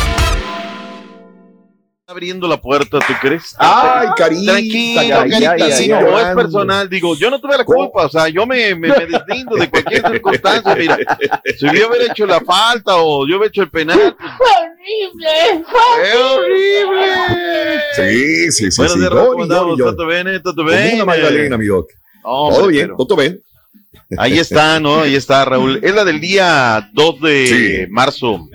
[2.07, 3.55] abriendo la puerta, ¿tú crees?
[3.59, 6.89] Ay, carita, Tranquilo, carita, carita, sí, sí, no, es personal.
[6.89, 10.03] Digo, yo no tuve la culpa, o sea, yo me, me, me deslindo de cualquier
[10.11, 10.75] circunstancia.
[10.75, 10.99] Mira,
[11.59, 15.65] si yo hubiera hecho la falta o yo hubiera hecho el penal, pues, horrible!
[16.03, 17.81] ¡Qué horrible!
[17.95, 18.77] Sí, sí, sí.
[18.79, 19.01] Buenos sí.
[19.01, 19.69] días, Johnny, ¿cómo andamos?
[19.79, 19.97] Johnny, Johnny.
[19.97, 20.43] ¿Todo bien?
[20.43, 20.95] ¿Todo Como bien?
[20.95, 21.91] una Magdalena, mi doc.
[22.29, 23.41] Hombre, Todo bien, pero- todo bien.
[24.17, 25.01] Ahí está, ¿no?
[25.03, 25.81] Ahí está, Raúl.
[25.83, 28.49] Es la del día 2 de marzo.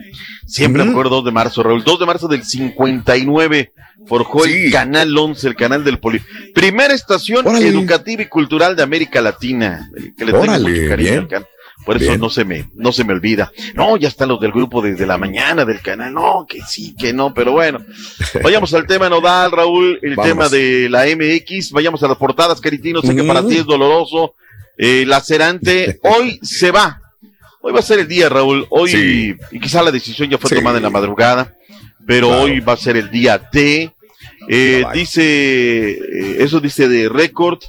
[0.48, 1.84] Siempre me acuerdo 2 de marzo, Raúl.
[1.84, 3.72] 2 de marzo del 59
[4.08, 6.22] forjó el Canal 11, el canal del Poli.
[6.54, 7.68] Primera estación Órale.
[7.68, 9.90] educativa y cultural de América Latina.
[10.18, 11.20] Que le tengo Órale, mucho cariño bien.
[11.20, 11.28] al
[11.86, 12.20] Por eso Bien.
[12.22, 13.52] no se me, no se me olvida.
[13.74, 16.14] No, ya están los del grupo desde la mañana del canal.
[16.14, 17.80] No, que sí, que no, pero bueno.
[18.44, 20.30] Vayamos al tema nodal, Raúl, el Vamos.
[20.30, 21.72] tema de la MX.
[21.72, 23.02] Vayamos a las portadas, Caritino.
[23.02, 24.34] Sé que para ti es doloroso,
[24.78, 26.00] eh, lacerante.
[26.04, 27.02] Hoy se va.
[27.62, 28.66] Hoy va a ser el día, Raúl.
[28.70, 29.36] Hoy, Sí.
[29.52, 30.56] y quizá la decisión ya fue Sí.
[30.56, 31.54] tomada en la madrugada,
[32.06, 32.44] pero Claro.
[32.44, 33.92] hoy va a ser el día D.
[34.50, 37.60] Eh, dice, eh, eso dice de récord,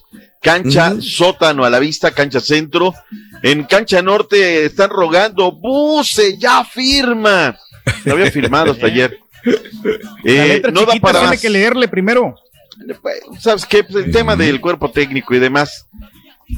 [0.45, 2.95] cancha sótano a la vista, cancha centro.
[3.43, 7.57] En cancha norte están rogando, Buse, ya firma.
[8.05, 9.19] Lo había firmado hasta ayer.
[10.25, 12.35] Eh, no da para tiene que leerle primero.
[13.41, 13.85] ¿Sabes qué?
[13.85, 15.87] Pues el tema del cuerpo técnico y demás.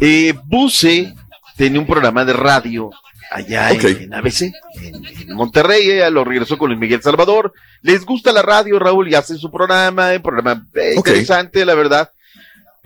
[0.01, 1.15] Eh, Buse
[1.57, 2.91] tenía un programa de radio
[3.31, 4.43] allá en- en, ABC,
[4.83, 7.53] en, en Monterrey, ella lo regresó con Luis Miguel Salvador.
[7.83, 11.09] Les gusta la radio, Raúl, y hacen su programa, un programa eh, Ok.
[11.09, 12.11] interesante, la verdad.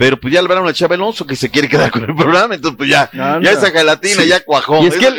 [0.00, 2.78] Pero pues ya hablaron a Chava Alonso que se quiere quedar con el programa, entonces
[2.78, 3.40] pues ya, Anda.
[3.42, 4.28] ya esa gelatina Sí.
[4.30, 4.82] ya cuajó.
[4.82, 5.18] Y es que el-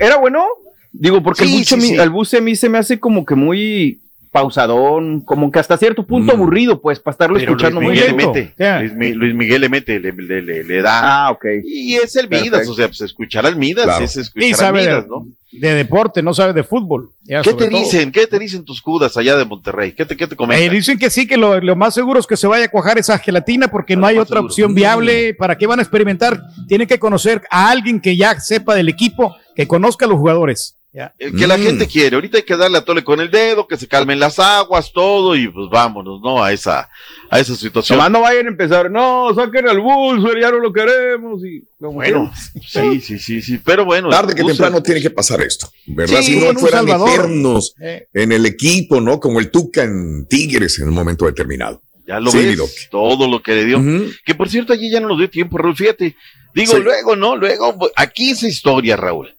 [0.00, 0.46] ¿era bueno?
[0.92, 1.94] Digo, porque Sí, el, buce, sí, sí.
[1.96, 6.06] el buce a mí se me hace como que muy pausadón, como que hasta cierto
[6.06, 8.32] punto aburrido, pues, para estarlo Pero escuchando Luis muy Miguel le lento.
[8.56, 11.26] mete, Luis, Mi- Luis Miguel le mete, le, le- le- le da.
[11.26, 11.44] Ah, ok.
[11.62, 14.04] Y es el Midas, o sea, pues escuchar al Midas Claro.
[14.06, 15.26] es escuchar al Midas, ¿no?
[15.52, 17.10] De deporte, no sabe de fútbol.
[17.24, 17.78] Ya, ¿Qué te todo.
[17.78, 18.10] dicen?
[18.10, 19.92] ¿Qué te dicen tus cudas allá de Monterrey?
[19.92, 20.66] ¿Qué te, qué te comentan?
[20.66, 22.98] Eh, dicen que sí, que lo, lo más seguro es que se vaya a cuajar
[22.98, 25.34] esa gelatina porque no hay otra opción viable.
[25.34, 26.42] ¿Para qué van a experimentar?
[26.66, 30.76] Tienen que conocer a alguien que ya sepa del equipo, que conozca a los jugadores.
[30.94, 31.14] Ya.
[31.18, 31.62] El que la Mm.
[31.62, 32.16] gente quiere.
[32.16, 35.34] Ahorita hay que darle a tole con el dedo, que se calmen las aguas, todo,
[35.34, 36.44] y pues vámonos, ¿no?
[36.44, 36.90] A esa,
[37.30, 37.96] a esa situación.
[37.96, 41.42] Nomás no vayan a empezar, no, saquen al Bulls, ya no lo queremos.
[41.46, 42.30] Y, Bueno,
[42.68, 43.58] sí, sí, sí, sí.
[43.64, 44.10] Pero bueno.
[44.10, 46.18] Tarde que usa- temprano tiene que pasar esto, ¿verdad?
[46.20, 47.08] Sí, si no fueran Salvador.
[47.08, 48.06] eternos Eh.
[48.12, 49.18] en el equipo, ¿no?
[49.18, 51.80] Como el Tuca en Tigres en un momento determinado.
[52.06, 52.54] Ya lo Sí,
[52.90, 53.80] todo lo que le dio.
[54.26, 55.74] Que por cierto, allí ya no nos dio tiempo, Raúl.
[55.76, 56.16] Fíjate.
[56.54, 56.82] Digo, Sí.
[56.82, 57.34] luego, ¿no?
[57.36, 59.34] Luego, pues, aquí esa historia, Raúl.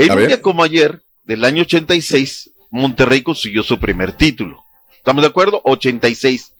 [0.00, 4.64] El A un día como ayer, del año 86, Monterrey consiguió su primer título.
[4.96, 5.60] ¿Estamos de acuerdo?
[5.64, 6.54] 86.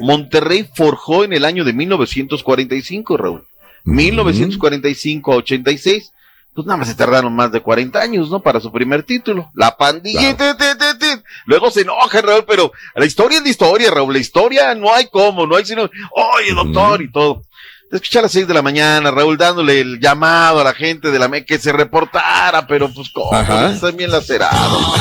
[0.00, 3.46] Monterrey forjó en el año de 1945, Raúl.
[3.84, 6.12] 1945 a 86.
[6.52, 8.40] Pues nada más se tardaron más de 40 años, ¿no?
[8.40, 9.52] Para su primer título.
[9.54, 10.36] La pandilla.
[10.36, 11.22] te, te, te, te.
[11.46, 14.12] Luego se enoja, Raúl, pero la historia es la historia, Raúl.
[14.12, 17.44] La historia no hay cómo, no hay sino, oye, doctor, y todo.
[17.90, 21.10] Te escuché a las 6 de la mañana, Raúl, dándole el llamado a la gente
[21.10, 23.34] de la MEC que se reportara, pero pues, ¿cómo?
[23.34, 23.72] Ajá.
[23.72, 24.94] Están bien lacerados.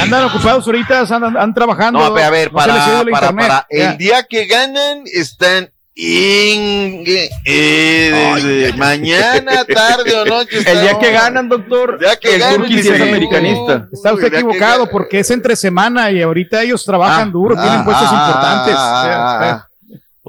[0.00, 1.98] Andan ocupados ahorita, andan, andan trabajando.
[1.98, 3.66] No, a ver, no para, para, para.
[3.70, 3.90] Ya.
[3.90, 7.04] El día que ganan están en,
[7.44, 10.56] eh, mañana, tarde o noche.
[10.64, 13.88] El día que ganan, doctor, El día que el ganan, es americanista.
[13.92, 18.14] Está usted equivocado porque es entre semana y ahorita ellos trabajan duro, tienen puestos ah,
[18.14, 19.69] importantes.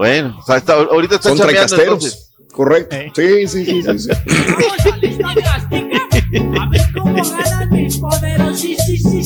[0.02, 1.48] Bueno, o sea, está- ahorita está Son
[1.80, 2.34] entonces.
[2.52, 2.96] Correcto.
[3.16, 4.10] Sí, sí, sí, sí, sí.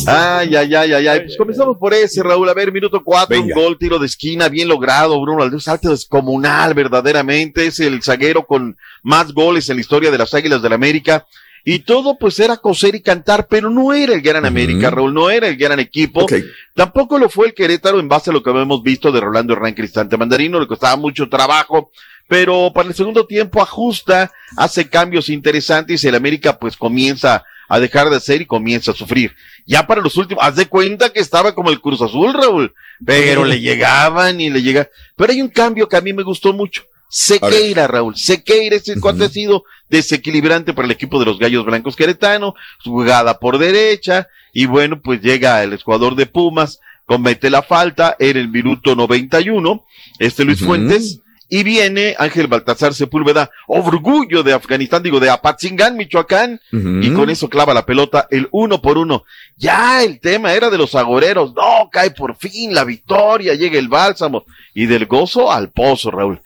[0.05, 1.19] Ay, ay, ay, ay, ay.
[1.21, 2.49] Pues comenzamos por ese, Raúl.
[2.49, 5.19] A ver, minuto cuatro, un gol, tiro de esquina, bien logrado.
[5.21, 7.67] Bruno Valdés, salto descomunal, verdaderamente.
[7.67, 11.25] Es el zaguero con más goles en la historia de las Águilas del América.
[11.67, 15.31] Y todo, pues, era coser y cantar, pero no era el gran América, Raúl, no
[15.31, 16.27] era el gran equipo.
[16.75, 19.73] Tampoco lo fue el Querétaro en base a lo que habíamos visto de Rolando Hernán
[19.73, 21.89] Cristante Mandarino, le costaba mucho trabajo,
[22.27, 27.79] pero para el segundo tiempo ajusta, hace cambios interesantes y el América pues comienza a
[27.79, 29.35] dejar de hacer y comienza a sufrir.
[29.65, 33.43] Ya para los últimos, haz de cuenta que estaba como el Cruz Azul, Raúl, pero
[33.43, 34.87] le llegaban y le llega.
[35.15, 36.83] Pero hay un cambio que a mí me gustó mucho.
[37.17, 41.95] Sequeira, Raúl, Sequeira, ese cuate ha sido desequilibrante para el equipo de los Gallos Blancos
[41.95, 48.17] Queretano, jugada por derecha, y bueno, pues llega el jugador de Pumas, comete la falta,
[48.19, 49.85] era el minuto 91,
[50.19, 56.59] este Luis Fuentes, y viene Ángel Baltasar Sepúlveda, orgullo de Afganistán, digo, de Apatzingán, Michoacán,
[56.73, 59.23] y con eso clava la pelota el uno por uno.
[59.55, 63.87] Ya el tema era de los agoreros, no, cae por fin la victoria, llega el
[63.87, 64.43] bálsamo,
[64.73, 66.41] y del gozo al pozo, Raúl.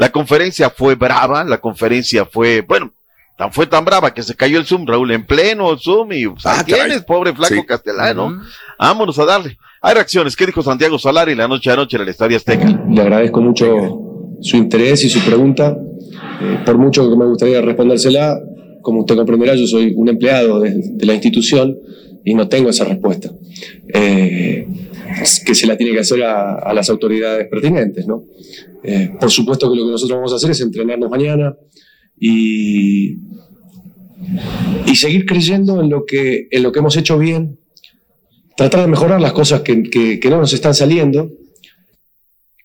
[0.00, 2.90] La conferencia fue brava, la conferencia fue, bueno,
[3.36, 6.46] tan, fue tan brava que se cayó el Zoom, Raúl, en pleno Zoom y pues,
[6.46, 7.66] ahí tienes, pobre flaco Sí.
[7.66, 8.40] castellano.
[8.78, 9.58] Vámonos a darle.
[9.82, 10.36] Hay reacciones.
[10.36, 12.66] ¿Qué dijo Santiago Solari la noche a noche en el Estadio Azteca?
[12.88, 13.66] Le agradezco mucho
[14.40, 15.76] su interés y su pregunta.
[16.40, 18.38] Eh, por mucho que me gustaría respondérsela,
[18.80, 21.76] como usted comprenderá, yo soy un empleado de, de la institución
[22.24, 23.30] y no tengo esa respuesta.
[23.92, 24.66] Eh,
[25.44, 28.24] que se la tiene que hacer a, a las autoridades pertinentes, ¿no?
[28.84, 31.54] Eh, por supuesto que lo que nosotros vamos a hacer es entrenarnos mañana
[32.18, 33.16] y,
[34.86, 37.58] y seguir creyendo en lo, que, en lo que hemos hecho bien,
[38.56, 41.30] tratar de mejorar las cosas que, que- que no nos están saliendo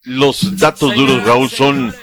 [0.04, 1.94] Los datos duros, Raúl, son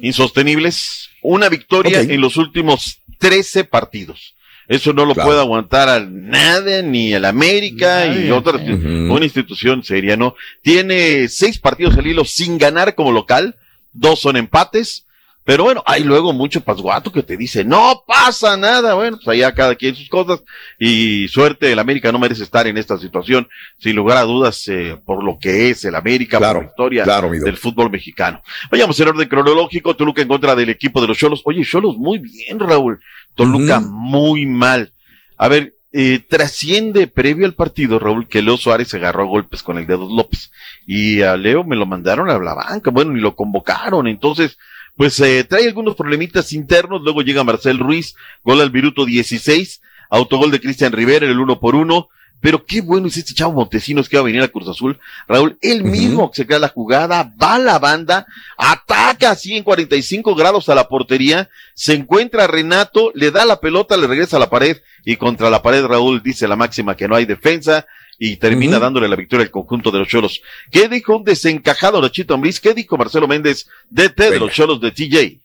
[0.00, 1.08] insostenibles.
[1.22, 4.34] Una victoria en los últimos 13 partidos.
[4.68, 5.28] Eso no lo Claro.
[5.28, 8.32] puede aguantar a nada, ni el América y Nadie.
[8.32, 9.14] otra, Ujú.
[9.14, 10.34] una institución seria, ¿no?
[10.62, 13.56] Tiene seis partidos al hilo sin ganar como local,
[13.92, 15.04] dos son empates,
[15.44, 19.52] pero bueno, hay luego mucho pasguato que te dice, no pasa nada, bueno, pues allá
[19.52, 20.42] cada quien sus cosas,
[20.78, 24.96] y suerte, el América no merece estar en esta situación, sin lugar a dudas, eh,
[25.04, 28.42] por lo que es el América, por la historia claro, del fútbol mexicano.
[28.70, 31.42] Vayamos en orden cronológico, Toluca en contra del equipo de los Cholos.
[31.44, 33.00] Oye, Cholos muy bien, Raúl.
[33.34, 34.92] Toluca muy mal.
[35.36, 39.62] A ver, eh, trasciende previo al partido, Raúl, que Leo Suárez se agarró a golpes
[39.62, 40.50] con el dedo López.
[40.86, 44.06] Y a Leo me lo mandaron a la banca, bueno, ni lo convocaron.
[44.06, 44.58] Entonces,
[44.96, 47.02] pues eh, trae algunos problemitas internos.
[47.02, 48.14] Luego llega Marcel Ruiz,
[48.44, 49.80] gol al minuto 16,
[50.10, 52.08] autogol de Cristian Rivera, el uno por uno.
[52.40, 54.98] Pero qué bueno es este chavo Montesinos que va a venir a Cruz Azul.
[55.28, 58.26] Raúl, él mismo se crea la jugada, va a la banda,
[58.56, 63.60] ataca así en 45 grados a la portería, se encuentra a Renato, le da la
[63.60, 67.06] pelota, le regresa a la pared y contra la pared Raúl dice la máxima que
[67.06, 67.86] no hay defensa
[68.24, 70.40] y termina dándole la victoria al conjunto de los Cholos.
[70.70, 72.60] ¿Qué dijo un desencajado Nachito Ambriz?
[72.60, 75.38] ¿Qué dijo Marcelo Méndez, DT de los Cholos de TJ?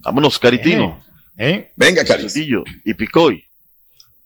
[0.00, 1.02] Vámonos, Caritino.
[1.38, 1.70] ¿Eh?
[1.76, 2.28] Venga, Cari.
[2.28, 3.42] Cedillo y Picoy.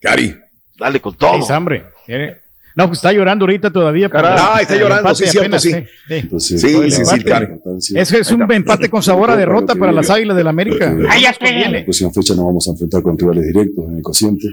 [0.00, 0.34] Cari.
[0.76, 1.36] Dale con todo.
[1.38, 1.84] Es hambre.
[2.08, 2.36] ¿eh?
[2.74, 4.10] No, pues está llorando ahorita todavía.
[4.12, 5.70] Ah, está llorando, sí, cierto, apenas, sí.
[5.70, 5.84] sí.
[6.08, 7.18] Entonces, Por el sí, sí, empate.
[7.20, 7.60] sí, claro.
[7.94, 10.92] Es un empate con sabor a derrota para las Águilas del América.
[10.92, 14.48] La próxima fecha nos vamos a enfrentar con rivales directos en el cociente.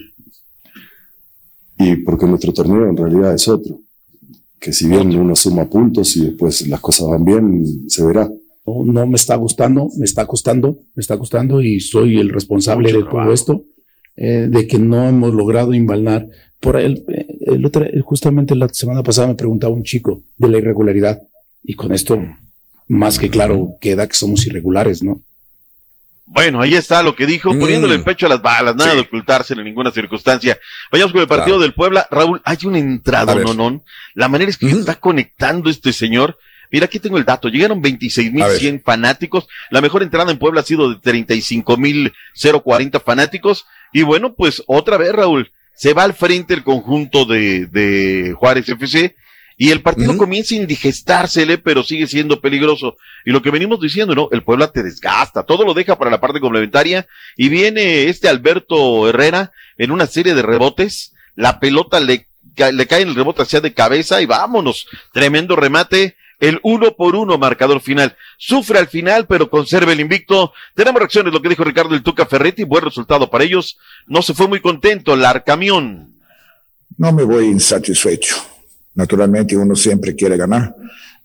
[1.83, 3.79] Y porque nuestro torneo en realidad es otro.
[4.59, 8.29] Que si bien uno suma puntos y después las cosas van bien, se verá.
[8.65, 12.93] No, no me está gustando, me está costando, me está costando y soy el responsable
[12.93, 13.63] de todo esto,
[14.15, 16.27] eh, de que no hemos logrado invalnar.
[16.59, 17.03] Por el,
[17.39, 21.19] el otro- justamente la semana pasada me preguntaba un chico de la irregularidad
[21.63, 22.19] y con esto
[22.87, 25.21] más que claro queda que somos irregulares, ¿no?
[26.33, 27.59] Bueno, ahí está lo que dijo, Mm.
[27.59, 30.57] poniéndole el pecho a las balas, nada de ocultarse en ninguna circunstancia.
[30.89, 32.07] Vayamos con el partido del Puebla.
[32.09, 33.83] Raúl, hay un entrado, no, no.
[34.13, 36.37] La manera es que está conectando este señor.
[36.71, 37.49] Mira, aquí tengo el dato.
[37.49, 39.45] Llegaron 26.100 fanáticos.
[39.71, 43.65] La mejor entrada en Puebla ha sido de 35.040 fanáticos.
[43.91, 48.69] Y bueno, pues otra vez, Raúl, se va al frente el conjunto de, de Juárez
[48.69, 49.15] FC.
[49.61, 52.97] Y el partido comienza a indigestársele, pero sigue siendo peligroso.
[53.25, 54.27] Y lo que venimos diciendo, ¿no?
[54.31, 57.05] El Puebla te desgasta, todo lo deja para la parte complementaria.
[57.37, 61.13] Y viene este Alberto Herrera en una serie de rebotes.
[61.35, 62.27] La pelota le,
[62.73, 64.87] le cae en el rebote hacia de cabeza y vámonos.
[65.13, 66.15] Tremendo remate.
[66.39, 68.17] El uno por uno marcador final.
[68.39, 70.53] Sufre al final, pero conserva el invicto.
[70.73, 72.63] Tenemos reacciones, lo que dijo Ricardo el Tuca Ferretti.
[72.63, 73.77] Buen resultado para ellos.
[74.07, 75.13] No se fue muy contento.
[75.13, 76.15] El Arcamión.
[76.97, 78.50] No me voy insatisfecho.
[78.93, 80.75] Naturalmente uno siempre quiere ganar,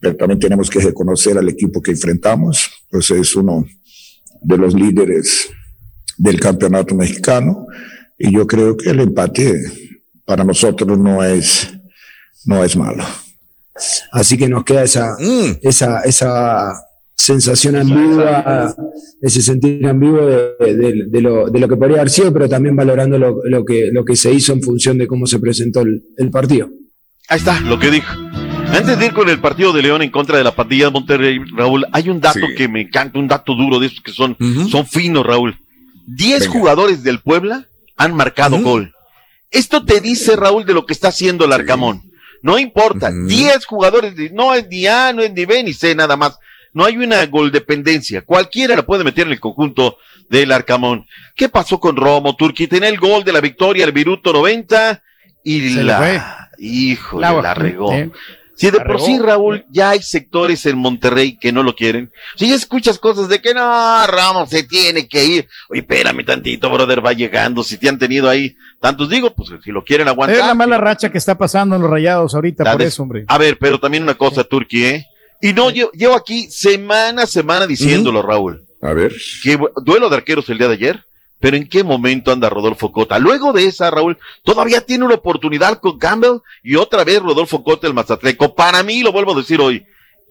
[0.01, 3.65] pero también tenemos que reconocer al equipo que enfrentamos, pues es uno
[4.41, 5.49] de los líderes
[6.17, 7.67] del campeonato mexicano
[8.19, 9.61] y yo creo que el empate
[10.25, 11.69] para nosotros no es,
[12.45, 13.05] no es malo.
[14.13, 15.59] Así que nos queda esa, Mm.
[15.63, 16.73] esa, esa
[17.15, 18.75] sensación ambigua,
[19.21, 22.77] ese sentir ambiguo de, de- de lo, de lo que podría haber sido, pero también
[22.77, 26.05] valorando lo, lo que, lo que se hizo en función de cómo se presentó el,
[26.17, 26.69] el partido.
[27.29, 28.13] Ahí está, lo que dijo.
[28.73, 31.39] Antes de ir con el partido de León en contra de la pandilla de Monterrey,
[31.55, 34.37] Raúl, hay un dato que me encanta, un dato duro de esos que son,
[34.69, 35.57] son finos, Raúl.
[36.07, 37.67] Diez jugadores del Puebla
[37.97, 38.93] han marcado gol.
[39.51, 42.03] Esto te dice, Raúl, de lo que está haciendo el Arcamón.
[42.43, 45.95] No importa, diez jugadores, de- no es ni A, no es ni B, ni C,
[45.95, 46.39] nada más.
[46.75, 48.23] No hay una gol dependencia.
[48.23, 49.97] Cualquiera la puede meter en el conjunto
[50.29, 51.07] del Arcamón.
[51.35, 52.67] ¿Qué pasó con Romo, Turquí?
[52.67, 55.03] Tenía el gol de la victoria, el Viruto 90,
[55.43, 56.46] y Se la...
[56.59, 57.93] Híjole, La- la, regó.
[57.93, 58.11] eh,
[58.59, 62.11] Si de por sí, Raúl, ya hay sectores en Monterrey que no lo quieren.
[62.37, 65.49] Si ya escuchas cosas de que no, Ramos se tiene que ir.
[65.69, 67.63] Oye, espérame tantito, brother, va llegando.
[67.63, 70.39] Si te han tenido ahí tantos, digo, pues si lo quieren aguantar.
[70.41, 73.25] Es la mala racha que está pasando en los rayados ahorita, por eso, hombre.
[73.29, 75.07] A ver, pero también una cosa, Turquía, ¿eh?
[75.43, 78.65] Y no, yo llevo aquí semana a semana diciéndolo, Raúl.
[78.81, 79.13] A ver.
[79.43, 81.05] ¿Qué bu- duelo de arqueros el día de ayer.
[81.39, 83.19] Pero ¿en qué momento anda Rodolfo Cota?
[83.19, 87.87] Luego de esa, Raúl, todavía tiene una oportunidad con Campbell y otra vez Rodolfo Cota,
[87.87, 88.55] el Mazatleco.
[88.55, 89.85] Para mí, lo vuelvo a decir hoy,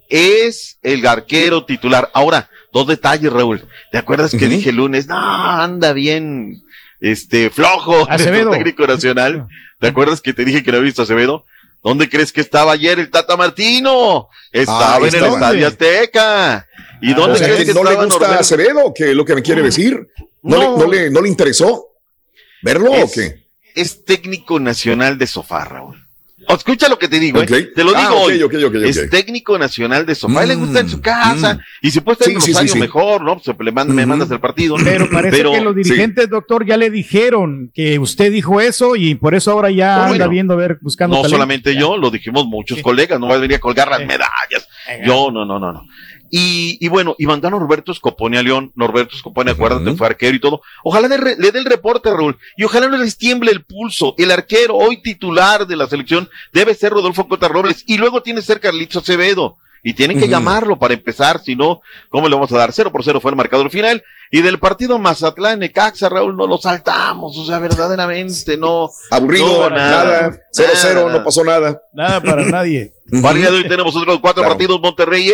[0.09, 2.09] es el arquero titular.
[2.13, 3.67] Ahora, dos detalles, Raúl.
[3.91, 5.07] ¿Te acuerdas que dije el lunes?
[5.07, 6.63] No, anda bien,
[6.99, 9.47] este, flojo, nuestro técnico nacional.
[9.79, 11.45] ¿Te acuerdas que te dije que no había visto a Acevedo?
[11.83, 14.27] ¿Dónde crees que estaba ayer el Tata Martino?
[14.51, 15.23] Estaba Ah, en el.
[15.23, 16.65] Estadio Azteca.
[17.01, 18.39] ¿Y O dónde sea, crees que que no le gusta Norberto?
[18.39, 20.07] Acevedo, que es lo que me quiere decir.
[20.43, 20.77] ¿No, No.
[20.77, 21.85] Le, no, le, ¿No le interesó
[22.61, 23.45] verlo o Es- qué?
[23.75, 26.01] Es técnico nacional de sofá, Raúl.
[26.47, 27.45] O, escucha lo que te digo, ¿eh?
[27.75, 28.87] Te lo Ah, digo hoy.
[28.87, 30.41] Es técnico nacional de sofá.
[30.41, 31.53] A él le gusta en su Mm, casa.
[31.55, 31.59] mm.
[31.81, 32.79] Y si puede estar en Sí, Rosario, sí, sí.
[32.79, 33.39] mejor, ¿no?
[33.39, 34.75] Pues le manda- me mandas el partido.
[34.83, 39.33] Pero parece que los dirigentes, doctor, ya le dijeron que usted dijo eso y por
[39.33, 41.35] eso ahora ya Bueno, anda viendo, a ver, buscando No talento.
[41.37, 44.67] solamente yo, lo dijimos muchos colegas, no va a venir a colgar las medallas.
[45.03, 45.83] Yo, no, no, no, no.
[46.31, 48.71] Y, y bueno, y mandó a Norberto Scopone a León.
[48.75, 50.61] Norberto Scopone, acuérdate, fue arquero y todo.
[50.83, 52.37] Ojalá le, re- le dé el reporte, Raúl.
[52.57, 54.15] Y ojalá no les tiemble el pulso.
[54.17, 57.83] El arquero, hoy titular de la selección, debe ser Rodolfo Cota Robles.
[57.87, 59.57] Y luego tiene que ser Carlitos Acevedo.
[59.87, 62.73] Y tienen que llamarlo para empezar, si no, ¿cómo le vamos a dar?
[62.73, 64.03] Cero por cero fue el marcador final.
[64.31, 67.37] Y del partido Mazatlán, Necaxa, Raúl, no lo saltamos.
[67.37, 68.89] O sea, verdaderamente no.
[69.11, 70.39] Aburrido, no, nada.
[70.51, 71.17] Cero, nada, cero, nada.
[71.19, 71.81] no pasó nada.
[71.93, 72.93] Nada para nadie.
[73.21, 74.55] Para el día de hoy tenemos otros cuatro Claro.
[74.57, 74.81] partidos.
[74.81, 75.31] Monterrey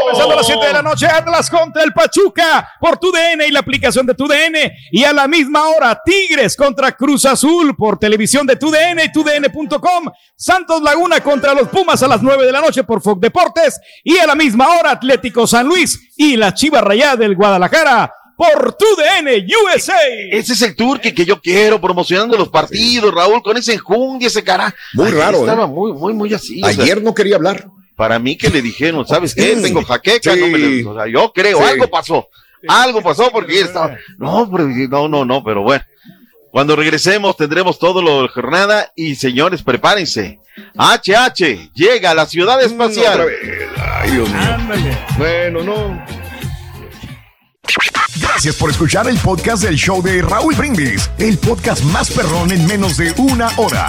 [0.00, 3.60] Comenzando a las 7 de la noche, Atlas contra el Pachuca por TUDN y la
[3.60, 4.72] aplicación de TUDN.
[4.90, 10.10] Y a la misma hora, Tigres contra Cruz Azul por televisión de TUDN y TUDN.com.
[10.36, 13.78] Santos Laguna contra los Pumas a las 9 de la noche por Fox Deportes.
[14.02, 18.72] Y a la misma hora, Atlético San Luis y la Chiva Rayada del Guadalajara por
[18.74, 19.94] TUDN USA.
[20.32, 24.42] Ese es el turque que yo quiero, promocionando los partidos, Raúl, con ese enjundia, ese
[24.42, 24.74] cara.
[24.94, 25.68] Muy Ayer raro, Estaba ¿eh?
[25.68, 26.60] muy, muy, muy así.
[26.62, 27.68] o sea, Ayer no quería hablar.
[28.00, 29.54] Para mí que le dijeron, ¿sabes qué?
[29.56, 30.40] Tengo jaqueca, Sí.
[30.40, 31.64] no me le- o sea, yo creo, Sí.
[31.64, 32.28] algo pasó.
[32.66, 33.94] Algo pasó porque ayer estaba.
[34.16, 35.84] No, pero- no, no, no, pero bueno.
[36.50, 40.40] Cuando regresemos tendremos todo lo de la jornada y señores, prepárense.
[40.78, 43.18] HH llega a la ciudad Otra espacial.
[43.26, 43.68] vez.
[43.76, 44.98] Ay, Dios mío.
[45.18, 46.02] Bueno, no.
[48.18, 52.66] Gracias por escuchar el podcast del show de Raúl Brindis, el podcast más perrón en
[52.66, 53.88] menos de una hora.